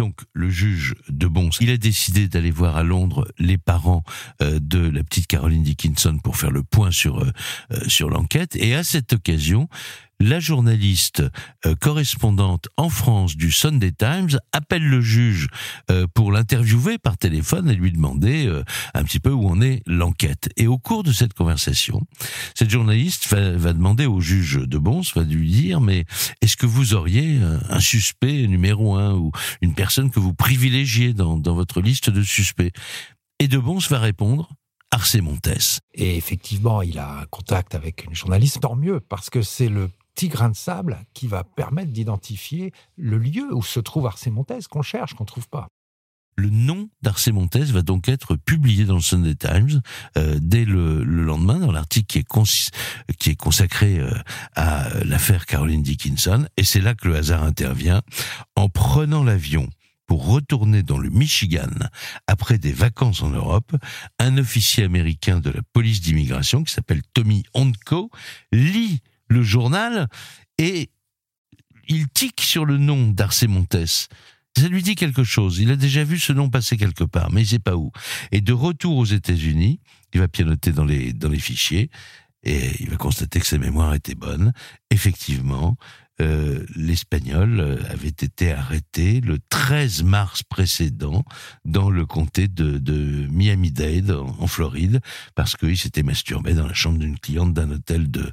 Donc 0.00 0.16
le 0.32 0.48
juge 0.48 0.94
de 1.10 1.26
Bons, 1.26 1.50
il 1.60 1.68
a 1.68 1.76
décidé 1.76 2.26
d'aller 2.26 2.50
voir 2.50 2.78
à 2.78 2.82
Londres 2.82 3.30
les 3.38 3.58
parents 3.58 4.02
euh, 4.40 4.58
de 4.58 4.78
la 4.78 5.04
petite 5.04 5.26
Caroline 5.26 5.62
Dickinson 5.62 6.16
pour 6.24 6.38
faire 6.38 6.50
le 6.50 6.62
point 6.62 6.90
sur 6.90 7.18
euh, 7.18 7.30
euh, 7.72 7.86
sur 7.86 8.08
l'enquête. 8.08 8.56
Et 8.56 8.74
à 8.74 8.82
cette 8.82 9.12
occasion, 9.12 9.68
la 10.20 10.38
journaliste 10.38 11.22
euh, 11.66 11.74
correspondante 11.74 12.68
en 12.76 12.90
France 12.90 13.36
du 13.36 13.50
Sunday 13.50 13.90
Times 13.90 14.38
appelle 14.52 14.86
le 14.86 15.00
juge 15.00 15.48
euh, 15.90 16.06
pour 16.14 16.30
l'interviewer 16.30 16.98
par 16.98 17.16
téléphone 17.16 17.70
et 17.70 17.74
lui 17.74 17.90
demander 17.90 18.46
euh, 18.46 18.62
un 18.94 19.02
petit 19.02 19.18
peu 19.18 19.30
où 19.30 19.48
en 19.48 19.60
est 19.62 19.82
l'enquête. 19.86 20.50
Et 20.56 20.66
au 20.66 20.78
cours 20.78 21.02
de 21.02 21.12
cette 21.12 21.32
conversation, 21.32 22.02
cette 22.54 22.70
journaliste 22.70 23.34
va, 23.34 23.72
demander 23.72 24.06
au 24.06 24.20
juge 24.20 24.60
de 24.60 24.78
Bons, 24.78 25.14
va 25.14 25.22
lui 25.22 25.50
dire, 25.50 25.80
mais 25.80 26.04
est-ce 26.42 26.56
que 26.56 26.66
vous 26.66 26.94
auriez 26.94 27.40
un 27.68 27.80
suspect 27.80 28.46
numéro 28.46 28.96
un 28.96 29.14
ou 29.14 29.32
une 29.62 29.74
personne 29.74 30.10
que 30.10 30.20
vous 30.20 30.34
privilégiez 30.34 31.14
dans, 31.14 31.38
dans 31.38 31.54
votre 31.54 31.80
liste 31.80 32.10
de 32.10 32.22
suspects? 32.22 32.72
Et 33.38 33.48
de 33.48 33.58
Bons 33.58 33.88
va 33.88 33.98
répondre, 33.98 34.50
Arsé 34.90 35.20
Montes. 35.20 35.80
Et 35.94 36.16
effectivement, 36.16 36.82
il 36.82 36.98
a 36.98 37.20
un 37.20 37.24
contact 37.26 37.74
avec 37.74 38.04
une 38.04 38.14
journaliste, 38.14 38.60
tant 38.60 38.76
mieux, 38.76 39.00
parce 39.00 39.30
que 39.30 39.40
c'est 39.40 39.68
le 39.68 39.88
petit 40.20 40.28
grain 40.28 40.50
de 40.50 40.56
sable 40.56 40.98
qui 41.14 41.26
va 41.26 41.44
permettre 41.44 41.92
d'identifier 41.92 42.74
le 42.98 43.16
lieu 43.16 43.54
où 43.54 43.62
se 43.62 43.80
trouve 43.80 44.06
Arsé 44.06 44.30
Montes 44.30 44.68
qu'on 44.68 44.82
cherche, 44.82 45.14
qu'on 45.14 45.24
ne 45.24 45.28
trouve 45.28 45.48
pas. 45.48 45.66
Le 46.36 46.50
nom 46.50 46.90
d'Arsé 47.00 47.32
Montes 47.32 47.56
va 47.56 47.80
donc 47.80 48.06
être 48.06 48.36
publié 48.36 48.84
dans 48.84 48.96
le 48.96 49.00
Sunday 49.00 49.34
Times 49.34 49.80
euh, 50.18 50.38
dès 50.42 50.66
le, 50.66 51.04
lendemain 51.04 51.58
dans 51.58 51.72
l'article 51.72 52.06
qui 52.06 52.18
est, 52.18 53.14
qui 53.18 53.30
est 53.30 53.34
consacré 53.34 53.98
euh, 53.98 54.12
à 54.56 54.90
l'affaire 55.04 55.46
Caroline 55.46 55.82
Dickinson. 55.82 56.46
Et 56.58 56.64
c'est 56.64 56.82
là 56.82 56.94
que 56.94 57.08
le 57.08 57.16
hasard 57.16 57.42
intervient. 57.42 58.02
En 58.56 58.68
prenant 58.68 59.24
l'avion 59.24 59.70
pour 60.06 60.26
retourner 60.26 60.82
dans 60.82 60.98
le 60.98 61.08
Michigan 61.08 61.70
après 62.26 62.58
des 62.58 62.72
vacances 62.72 63.22
en 63.22 63.30
Europe, 63.30 63.74
un 64.18 64.36
officier 64.36 64.84
américain 64.84 65.40
de 65.40 65.48
la 65.48 65.62
police 65.72 66.02
d'immigration 66.02 66.62
qui 66.62 66.74
s'appelle 66.74 67.00
Tommy 67.14 67.44
Onko 67.54 68.10
lit 68.52 69.00
le 69.30 69.42
journal 69.42 70.08
et 70.58 70.90
il 71.88 72.08
tique 72.08 72.42
sur 72.42 72.66
le 72.66 72.76
nom 72.76 73.08
d'Arsé 73.08 73.46
Montes. 73.46 74.08
Ça 74.56 74.68
lui 74.68 74.82
dit 74.82 74.96
quelque 74.96 75.24
chose. 75.24 75.58
Il 75.60 75.70
a 75.70 75.76
déjà 75.76 76.04
vu 76.04 76.18
ce 76.18 76.32
nom 76.32 76.50
passer 76.50 76.76
quelque 76.76 77.04
part, 77.04 77.30
mais 77.30 77.42
il 77.42 77.46
sait 77.46 77.58
pas 77.58 77.76
où. 77.76 77.92
Et 78.32 78.40
de 78.40 78.52
retour 78.52 78.96
aux 78.98 79.04
États-Unis, 79.04 79.80
il 80.12 80.20
va 80.20 80.28
pianoter 80.28 80.72
dans 80.72 80.84
les, 80.84 81.12
dans 81.12 81.28
les 81.28 81.38
fichiers 81.38 81.90
et 82.42 82.70
il 82.80 82.90
va 82.90 82.96
constater 82.96 83.40
que 83.40 83.46
sa 83.46 83.58
mémoire 83.58 83.94
était 83.94 84.14
bonne. 84.14 84.52
Effectivement, 84.90 85.76
euh, 86.20 86.66
l'Espagnol 86.76 87.60
euh, 87.60 87.76
avait 87.88 88.08
été 88.08 88.52
arrêté 88.52 89.20
le 89.20 89.38
13 89.48 90.02
mars 90.02 90.42
précédent 90.42 91.24
dans 91.64 91.90
le 91.90 92.04
comté 92.04 92.46
de, 92.46 93.26
Miami-Dade, 93.30 94.10
en, 94.10 94.46
Floride, 94.46 95.00
parce 95.34 95.56
qu'il 95.56 95.78
s'était 95.78 96.02
masturbé 96.02 96.52
dans 96.54 96.66
la 96.66 96.74
chambre 96.74 96.98
d'une 96.98 97.18
cliente 97.18 97.54
d'un 97.54 97.70
hôtel 97.70 98.10
de, 98.10 98.32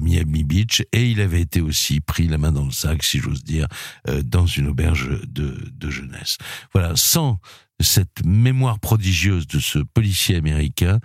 Miami 0.00 0.44
Beach, 0.44 0.82
et 0.92 1.10
il 1.10 1.20
avait 1.20 1.42
été 1.42 1.60
aussi 1.60 2.00
pris 2.00 2.26
la 2.26 2.38
main 2.38 2.52
dans 2.52 2.64
le 2.64 2.70
sac, 2.70 3.02
si 3.02 3.18
j'ose 3.18 3.44
dire, 3.44 3.66
euh, 4.08 4.22
dans 4.22 4.46
une 4.46 4.68
auberge 4.68 5.08
de, 5.26 5.90
jeunesse. 5.90 6.38
Voilà, 6.72 6.96
sans 6.96 7.38
cette 7.80 8.24
mémoire 8.24 8.78
prodigieuse 8.80 9.46
de 9.46 9.58
ce 9.58 9.78
policier 9.80 10.36
américain, 10.36 11.00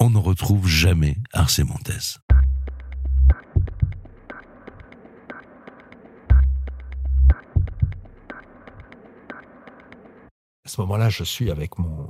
on 0.00 0.10
ne 0.10 0.18
retrouve 0.18 0.66
jamais 0.68 1.16
Arsé 1.32 1.62
Montes. 1.62 2.20
Ce 10.70 10.80
moment-là, 10.82 11.08
je 11.08 11.24
suis 11.24 11.50
avec 11.50 11.78
mon, 11.78 12.08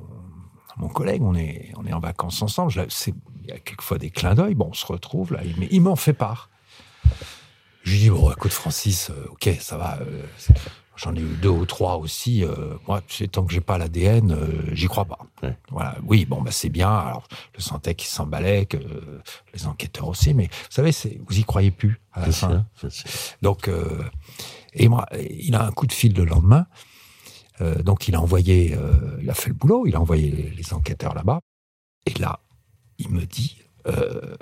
mon 0.76 0.88
collègue, 0.88 1.22
on 1.22 1.34
est, 1.34 1.72
on 1.76 1.86
est 1.86 1.92
en 1.92 2.00
vacances 2.00 2.42
ensemble. 2.42 2.72
il 2.76 3.48
y 3.48 3.52
a 3.52 3.58
quelquefois 3.58 3.98
des 3.98 4.10
clins 4.10 4.34
d'œil. 4.34 4.54
Bon, 4.54 4.68
on 4.70 4.74
se 4.74 4.86
retrouve 4.86 5.32
là, 5.32 5.40
mais 5.58 5.68
il 5.70 5.82
m'en 5.82 5.96
fait 5.96 6.12
part. 6.12 6.50
Je 7.82 7.92
lui 7.92 7.98
dis 7.98 8.10
bon, 8.10 8.30
écoute 8.30 8.52
Francis, 8.52 9.10
euh, 9.10 9.28
ok, 9.30 9.56
ça 9.58 9.78
va. 9.78 9.98
Euh, 10.02 10.22
j'en 10.96 11.14
ai 11.14 11.20
eu 11.20 11.36
deux 11.40 11.48
ou 11.48 11.64
trois 11.64 11.96
aussi. 11.96 12.44
Euh, 12.44 12.74
moi, 12.86 13.00
tant 13.32 13.44
que 13.44 13.52
j'ai 13.52 13.62
pas 13.62 13.78
l'ADN, 13.78 14.36
j'y 14.72 14.86
crois 14.86 15.06
pas. 15.06 15.18
Voilà. 15.70 15.96
Oui, 16.04 16.26
bon, 16.26 16.42
bah 16.42 16.50
c'est 16.50 16.68
bien. 16.68 16.90
Alors, 16.90 17.26
je 17.56 17.62
sentais 17.62 17.94
qu'il 17.94 18.08
s'emballait, 18.08 18.66
que 18.66 18.76
les 19.54 19.66
enquêteurs 19.66 20.08
aussi. 20.08 20.34
Mais 20.34 20.44
vous 20.44 20.70
savez, 20.70 20.90
vous 21.26 21.38
y 21.38 21.44
croyez 21.44 21.70
plus 21.70 21.98
à 22.12 22.26
la 22.26 22.32
fin. 22.32 22.66
Donc, 23.40 23.70
et 24.74 24.88
moi, 24.88 25.06
il 25.18 25.54
a 25.54 25.64
un 25.64 25.72
coup 25.72 25.86
de 25.86 25.92
fil 25.92 26.14
le 26.14 26.24
lendemain. 26.24 26.66
Euh, 27.60 27.82
donc 27.82 28.08
il 28.08 28.14
a 28.14 28.20
envoyé, 28.20 28.74
euh, 28.74 29.18
il 29.20 29.30
a 29.30 29.34
fait 29.34 29.48
le 29.48 29.54
boulot, 29.54 29.86
il 29.86 29.94
a 29.96 30.00
envoyé 30.00 30.30
les, 30.30 30.74
enquêteurs 30.74 31.14
là-bas. 31.14 31.40
Et 32.06 32.14
là, 32.18 32.40
il 32.98 33.10
me 33.10 33.24
dit, 33.26 33.58
euh, 33.86 34.36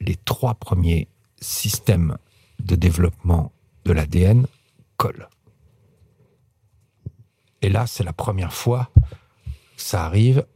les 0.00 0.16
trois 0.16 0.54
premiers 0.54 1.08
systèmes 1.40 2.18
de 2.60 2.74
développement 2.74 3.52
de 3.84 3.92
l'ADN 3.92 4.46
collent. 4.96 5.28
Et 7.62 7.68
là, 7.68 7.86
c'est 7.86 8.04
la 8.04 8.12
première 8.12 8.52
fois 8.52 8.90
que 9.76 9.82
ça 9.82 10.04
arrive. 10.04 10.46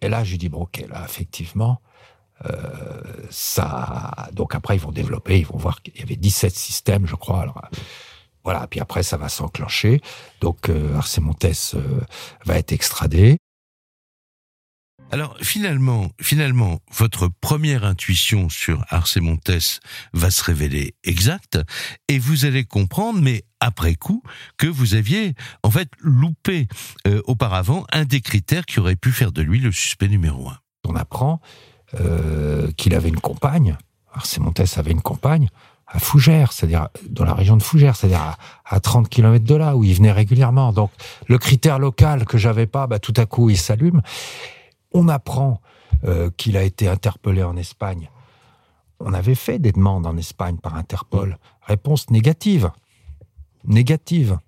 Et 0.00 0.08
là, 0.08 0.24
je 0.24 0.36
dis, 0.36 0.48
bon, 0.48 0.62
ok, 0.62 0.84
là, 0.88 1.04
effectivement, 1.04 1.80
ça. 3.30 4.28
Donc 4.32 4.54
après, 4.54 4.76
ils 4.76 4.80
vont 4.80 4.92
développer, 4.92 5.40
ils 5.40 5.46
vont 5.46 5.58
voir 5.58 5.82
qu'il 5.82 5.96
y 5.96 6.02
avait 6.02 6.14
17 6.14 6.54
systèmes, 6.54 7.06
je 7.06 7.16
crois. 7.16 7.52
Voilà, 8.48 8.66
puis 8.66 8.80
après, 8.80 9.02
ça 9.02 9.18
va 9.18 9.28
s'enclencher. 9.28 10.00
Donc, 10.40 10.70
euh, 10.70 10.98
Montes 11.20 11.44
euh, 11.74 12.00
va 12.46 12.56
être 12.56 12.72
extradé. 12.72 13.36
Alors 15.10 15.36
finalement, 15.42 16.08
finalement, 16.18 16.80
votre 16.90 17.28
première 17.42 17.84
intuition 17.84 18.48
sur 18.48 18.86
Arsène 18.88 19.24
Montes 19.24 19.82
va 20.14 20.30
se 20.30 20.42
révéler 20.42 20.94
exacte 21.04 21.58
et 22.08 22.18
vous 22.18 22.46
allez 22.46 22.64
comprendre, 22.64 23.20
mais 23.20 23.44
après 23.60 23.96
coup, 23.96 24.22
que 24.56 24.66
vous 24.66 24.94
aviez 24.94 25.34
en 25.62 25.70
fait 25.70 25.90
loupé 25.98 26.68
euh, 27.06 27.20
auparavant 27.26 27.84
un 27.92 28.06
des 28.06 28.22
critères 28.22 28.64
qui 28.64 28.80
aurait 28.80 28.96
pu 28.96 29.12
faire 29.12 29.30
de 29.30 29.42
lui 29.42 29.60
le 29.60 29.72
suspect 29.72 30.08
numéro 30.08 30.48
un. 30.48 30.56
On 30.86 30.96
apprend 30.96 31.42
qu'il 32.78 32.94
avait 32.94 33.10
une 33.10 33.20
compagne. 33.20 33.76
Arsène 34.14 34.44
Montes 34.44 34.78
avait 34.78 34.92
une 34.92 35.02
compagne 35.02 35.50
à 35.90 35.98
Fougères, 35.98 36.52
c'est-à-dire 36.52 36.88
dans 37.08 37.24
la 37.24 37.34
région 37.34 37.56
de 37.56 37.62
Fougères, 37.62 37.96
c'est-à-dire 37.96 38.36
à, 38.64 38.80
30 38.80 39.08
km 39.08 39.44
de 39.44 39.54
là 39.54 39.76
où 39.76 39.84
il 39.84 39.94
venait 39.94 40.12
régulièrement. 40.12 40.72
Donc 40.72 40.90
le 41.26 41.38
critère 41.38 41.78
local 41.78 42.26
que 42.26 42.36
j'avais 42.38 42.66
pas, 42.66 42.86
bah, 42.86 42.98
tout 42.98 43.14
à 43.16 43.26
coup 43.26 43.50
il 43.50 43.56
s'allume. 43.56 44.02
On 44.92 45.08
apprend 45.08 45.60
euh, 46.04 46.30
qu'il 46.36 46.56
a 46.56 46.62
été 46.62 46.88
interpellé 46.88 47.42
en 47.42 47.56
Espagne. 47.56 48.10
On 49.00 49.14
avait 49.14 49.34
fait 49.34 49.58
des 49.58 49.72
demandes 49.72 50.06
en 50.06 50.16
Espagne 50.16 50.56
par 50.56 50.74
Interpol. 50.74 51.38
Réponse 51.62 52.10
négative. 52.10 52.70
Négative. 53.64 54.38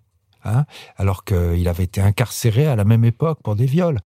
Hein 0.44 0.64
Alors 0.96 1.24
qu'il 1.24 1.68
avait 1.68 1.84
été 1.84 2.00
incarcéré 2.00 2.66
à 2.66 2.76
la 2.76 2.84
même 2.84 3.04
époque 3.04 3.40
pour 3.42 3.56
des 3.56 3.66
viols. 3.66 4.00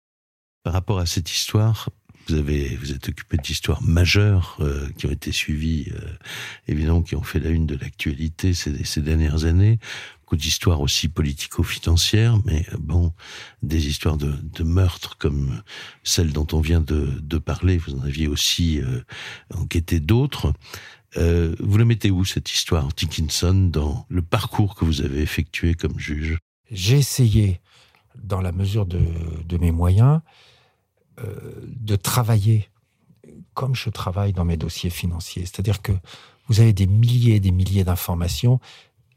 Par 0.62 0.72
rapport 0.72 0.98
à 0.98 1.06
cette 1.06 1.30
histoire, 1.30 1.88
vous 2.28 2.34
avez 2.34 2.76
vous 2.76 2.92
êtes 2.92 3.08
occupé 3.08 3.36
d'histoires 3.36 3.82
majeures 3.82 4.56
euh, 4.60 4.88
qui 4.96 5.06
ont 5.06 5.10
été 5.10 5.32
suivies, 5.32 5.86
euh, 5.92 6.00
évidemment, 6.68 7.02
qui 7.02 7.16
ont 7.16 7.22
fait 7.22 7.40
la 7.40 7.50
une 7.50 7.66
de 7.66 7.76
l'actualité 7.76 8.54
ces, 8.54 9.00
dernières 9.00 9.44
années. 9.44 9.78
Beaucoup 10.22 10.36
d'histoires 10.36 10.80
aussi 10.80 11.08
politico-financières, 11.08 12.38
mais 12.44 12.66
euh, 12.72 12.76
bon, 12.78 13.12
des 13.62 13.88
histoires 13.88 14.16
de, 14.16 14.62
meurtres 14.62 15.16
comme 15.18 15.62
celle 16.04 16.32
dont 16.32 16.46
on 16.52 16.60
vient 16.60 16.80
de, 16.80 17.38
parler. 17.38 17.78
Vous 17.78 17.94
en 17.94 18.02
aviez 18.02 18.28
aussi 18.28 18.80
enquêté 19.54 19.98
d'autres. 19.98 20.52
vous 21.16 21.78
la 21.78 21.84
mettez 21.84 22.10
où 22.10 22.24
cette 22.24 22.52
histoire, 22.52 22.88
Dickinson, 22.88 23.54
dans 23.72 24.06
le 24.08 24.22
parcours 24.22 24.74
que 24.74 24.84
vous 24.84 25.00
avez 25.00 25.22
effectué 25.22 25.74
comme 25.74 25.98
juge? 25.98 26.38
J'ai 26.70 26.98
essayé, 26.98 27.60
dans 28.22 28.40
la 28.40 28.52
mesure 28.52 28.86
de, 28.86 29.56
mes 29.58 29.72
moyens, 29.72 30.20
de 31.66 31.96
travailler 31.96 32.68
comme 33.54 33.74
je 33.74 33.90
travaille 33.90 34.32
dans 34.32 34.44
mes 34.44 34.56
dossiers 34.56 34.90
financiers. 34.90 35.42
C'est-à-dire 35.42 35.82
que 35.82 35.92
vous 36.48 36.60
avez 36.60 36.72
des 36.72 36.86
milliers 36.86 37.36
et 37.36 37.40
des 37.40 37.50
milliers 37.50 37.84
d'informations 37.84 38.60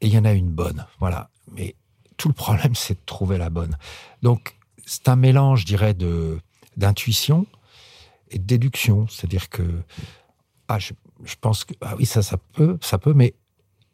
et 0.02 0.08
il 0.08 0.14
y 0.14 0.18
en 0.18 0.26
a 0.26 0.34
une 0.34 0.50
bonne. 0.50 0.86
Voilà. 1.00 1.30
Mais 1.52 1.76
tout 2.18 2.28
le 2.28 2.34
problème, 2.34 2.76
c'est 2.76 2.96
de 2.96 3.06
trouver 3.06 3.38
la 3.38 3.50
bonne. 3.50 3.78
Donc, 4.22 4.56
c'est 4.86 5.08
un 5.08 5.16
mélange, 5.16 5.62
je 5.62 5.66
dirais, 5.66 5.94
de, 5.94 6.40
d'intuition 6.78 7.48
et 8.30 8.38
de 8.38 8.44
déduction. 8.44 9.08
C'est-à-dire 9.08 9.50
que, 9.50 9.64
ah, 10.68 10.80
je, 10.80 10.94
pense 11.40 11.64
que, 11.64 11.74
ah 11.82 11.96
oui, 11.98 12.06
ça, 12.06 12.22
ça 12.22 12.38
peut, 12.38 12.78
ça 12.82 12.98
peut, 12.98 13.14
mais 13.14 13.34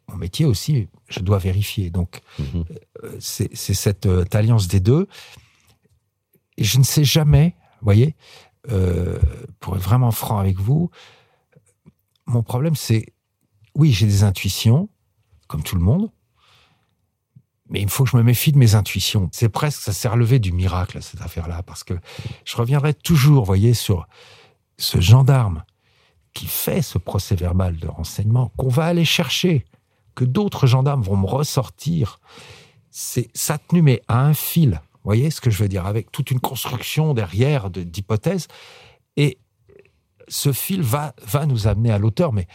mon 0.08 0.16
métier 0.16 0.46
aussi, 0.46 0.88
je 1.08 1.20
dois 1.20 1.38
vérifier. 1.38 1.90
Donc, 1.90 2.20
mm-hmm. 2.40 2.64
euh, 3.04 3.16
c'est, 3.20 3.54
cette 3.54 4.06
euh, 4.06 4.24
alliance 4.32 4.66
des 4.66 4.80
deux. 4.80 5.06
Et 6.56 6.64
je 6.64 6.78
ne 6.78 6.84
sais 6.84 7.04
jamais 7.04 7.54
voyez 7.82 8.16
euh, 8.70 9.18
pour 9.58 9.76
être 9.76 9.82
vraiment 9.82 10.10
franc 10.10 10.38
avec 10.38 10.58
vous, 10.58 10.90
mon 12.26 12.42
problème, 12.42 12.74
c'est, 12.74 13.06
oui, 13.74 13.92
j'ai 13.92 14.06
des 14.06 14.22
intuitions, 14.22 14.88
comme 15.48 15.62
tout 15.62 15.76
le 15.76 15.82
monde, 15.82 16.10
mais 17.68 17.80
il 17.80 17.88
faut 17.88 18.04
que 18.04 18.10
je 18.10 18.16
me 18.16 18.22
méfie 18.22 18.52
de 18.52 18.58
mes 18.58 18.74
intuitions. 18.74 19.28
C'est 19.32 19.48
presque, 19.48 19.80
ça 19.80 19.92
s'est 19.92 20.08
relevé 20.08 20.38
du 20.38 20.52
miracle, 20.52 21.02
cette 21.02 21.22
affaire-là, 21.22 21.62
parce 21.62 21.84
que 21.84 21.94
je 22.44 22.56
reviendrai 22.56 22.94
toujours, 22.94 23.44
voyez, 23.44 23.74
sur 23.74 24.06
ce 24.78 25.00
gendarme 25.00 25.64
qui 26.34 26.46
fait 26.46 26.82
ce 26.82 26.98
procès 26.98 27.34
verbal 27.34 27.76
de 27.76 27.88
renseignement, 27.88 28.52
qu'on 28.56 28.68
va 28.68 28.86
aller 28.86 29.04
chercher, 29.04 29.64
que 30.14 30.24
d'autres 30.24 30.66
gendarmes 30.66 31.02
vont 31.02 31.16
me 31.16 31.26
ressortir. 31.26 32.20
C'est 32.90 33.30
ça 33.34 33.58
tenu, 33.58 33.82
mais 33.82 34.02
à 34.08 34.20
un 34.20 34.34
fil. 34.34 34.80
Vous 35.02 35.08
voyez 35.08 35.30
ce 35.30 35.40
que 35.40 35.50
je 35.50 35.62
veux 35.62 35.68
dire 35.68 35.86
Avec 35.86 36.12
toute 36.12 36.30
une 36.30 36.40
construction 36.40 37.14
derrière 37.14 37.70
d'hypothèses. 37.70 38.48
Et 39.16 39.38
ce 40.28 40.52
fil 40.52 40.82
va, 40.82 41.14
va 41.22 41.46
nous 41.46 41.66
amener 41.66 41.90
à 41.90 41.98
l'auteur. 41.98 42.32
Mais 42.32 42.46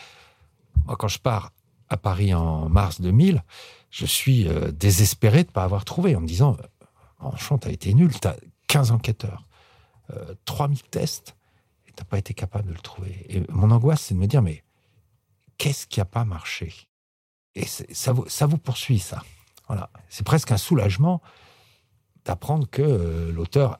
moi, 0.85 0.95
quand 0.95 1.07
je 1.07 1.19
pars 1.19 1.51
à 1.89 1.97
Paris 1.97 2.33
en 2.33 2.69
mars 2.69 3.01
2000, 3.01 3.43
je 3.89 4.05
suis 4.05 4.47
euh, 4.47 4.71
désespéré 4.71 5.43
de 5.43 5.49
ne 5.49 5.53
pas 5.53 5.63
avoir 5.63 5.85
trouvé 5.85 6.15
en 6.15 6.21
me 6.21 6.27
disant 6.27 6.57
Franchement, 7.17 7.57
tu 7.57 7.67
as 7.67 7.71
été 7.71 7.93
nul, 7.93 8.11
tu 8.19 8.27
as 8.27 8.35
15 8.67 8.91
enquêteurs, 8.91 9.43
euh, 10.11 10.35
3000 10.45 10.83
tests, 10.83 11.35
et 11.87 11.91
tu 11.91 12.01
n'as 12.01 12.05
pas 12.05 12.19
été 12.19 12.33
capable 12.33 12.67
de 12.67 12.73
le 12.73 12.79
trouver. 12.79 13.25
Et 13.29 13.43
mon 13.49 13.71
angoisse, 13.71 14.01
c'est 14.01 14.13
de 14.13 14.19
me 14.19 14.27
dire 14.27 14.41
Mais 14.41 14.63
qu'est-ce 15.57 15.87
qui 15.87 15.99
n'a 15.99 16.05
pas 16.05 16.25
marché? 16.25 16.73
Et 17.55 17.65
ça 17.65 18.11
vous, 18.11 18.27
ça 18.27 18.45
vous 18.45 18.57
poursuit, 18.57 18.99
ça. 18.99 19.23
Voilà. 19.67 19.89
C'est 20.09 20.25
presque 20.25 20.51
un 20.51 20.57
soulagement 20.57 21.21
d'apprendre 22.25 22.67
que 22.69 22.81
euh, 22.81 23.31
l'auteur. 23.31 23.77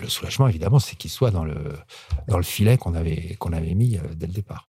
le 0.00 0.08
soulagement, 0.08 0.48
évidemment, 0.48 0.78
c'est 0.78 0.96
qu'il 0.96 1.10
soit 1.10 1.30
dans 1.30 1.44
le, 1.44 1.56
dans 2.28 2.36
le 2.36 2.42
filet 2.42 2.78
qu'on 2.78 2.94
avait, 2.94 3.36
qu'on 3.38 3.52
avait 3.52 3.74
mis 3.74 3.96
euh, 3.96 4.14
dès 4.14 4.26
le 4.26 4.32
départ. 4.32 4.68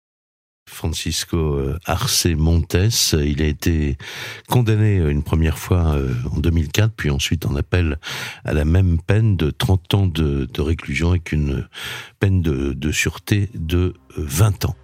Francisco 0.68 1.36
euh, 1.36 1.78
Arce 1.84 2.26
Montes, 2.26 2.76
il 3.12 3.40
a 3.40 3.46
été 3.46 3.96
condamné 4.48 4.96
une 4.96 5.22
première 5.22 5.58
fois 5.58 5.96
en 6.32 6.38
2004, 6.38 6.92
puis 6.92 7.10
ensuite 7.10 7.46
en 7.46 7.54
appel 7.54 7.98
à 8.44 8.52
la 8.52 8.64
même 8.64 9.00
peine 9.00 9.36
de 9.36 9.50
30 9.50 9.94
ans 9.94 10.06
de, 10.06 10.48
réclusion 10.60 11.10
avec 11.10 11.30
une 11.30 11.68
peine 12.18 12.42
de 12.42 12.92
sûreté 12.92 13.48
de 13.54 13.94
20 14.16 14.64
ans. 14.64 14.76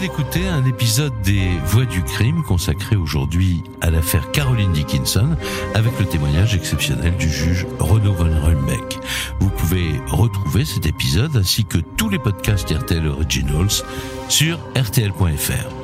D'écouter 0.00 0.46
un 0.46 0.64
épisode 0.64 1.12
des 1.22 1.50
Voix 1.66 1.84
du 1.84 2.02
crime 2.02 2.42
consacré 2.42 2.96
aujourd'hui 2.96 3.62
à 3.80 3.90
l'affaire 3.90 4.30
Caroline 4.30 4.72
Dickinson 4.72 5.36
avec 5.74 5.98
le 5.98 6.06
témoignage 6.06 6.54
exceptionnel 6.54 7.16
du 7.16 7.28
juge 7.28 7.66
Renaud 7.78 8.14
von 8.14 8.30
Rulbeck. 8.42 8.98
Vous 9.40 9.50
pouvez 9.50 10.00
retrouver 10.08 10.64
cet 10.64 10.86
épisode 10.86 11.36
ainsi 11.36 11.64
que 11.64 11.78
tous 11.78 12.08
les 12.08 12.18
podcasts 12.18 12.70
RTL 12.70 13.06
Originals 13.06 13.84
sur 14.28 14.58
rtl.fr. 14.76 15.74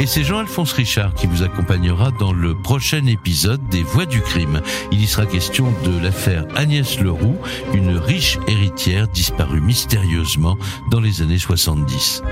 Et 0.00 0.06
c'est 0.06 0.24
Jean-Alphonse 0.24 0.72
Richard 0.72 1.14
qui 1.14 1.26
vous 1.26 1.42
accompagnera 1.42 2.10
dans 2.10 2.32
le 2.32 2.54
prochain 2.54 3.06
épisode 3.06 3.66
des 3.68 3.82
Voix 3.82 4.06
du 4.06 4.20
crime. 4.20 4.60
Il 4.90 5.00
y 5.00 5.06
sera 5.06 5.26
question 5.26 5.72
de 5.84 5.98
l'affaire 6.02 6.46
Agnès 6.56 6.98
Leroux, 7.00 7.36
une 7.72 7.96
riche 7.96 8.38
héritière 8.48 9.08
disparue 9.08 9.60
mystérieusement 9.60 10.58
dans 10.90 11.00
les 11.00 11.22
années 11.22 11.38
70. 11.38 12.22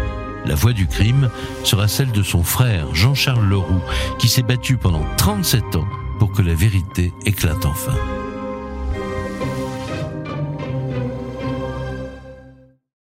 La 0.44 0.54
voix 0.54 0.72
du 0.72 0.86
crime 0.86 1.30
sera 1.64 1.88
celle 1.88 2.12
de 2.12 2.22
son 2.22 2.42
frère 2.42 2.94
Jean-Charles 2.94 3.46
Leroux, 3.46 3.82
qui 4.18 4.28
s'est 4.28 4.42
battu 4.42 4.76
pendant 4.76 5.04
37 5.16 5.76
ans 5.76 5.86
pour 6.18 6.32
que 6.32 6.42
la 6.42 6.54
vérité 6.54 7.12
éclate 7.24 7.64
enfin. 7.64 7.94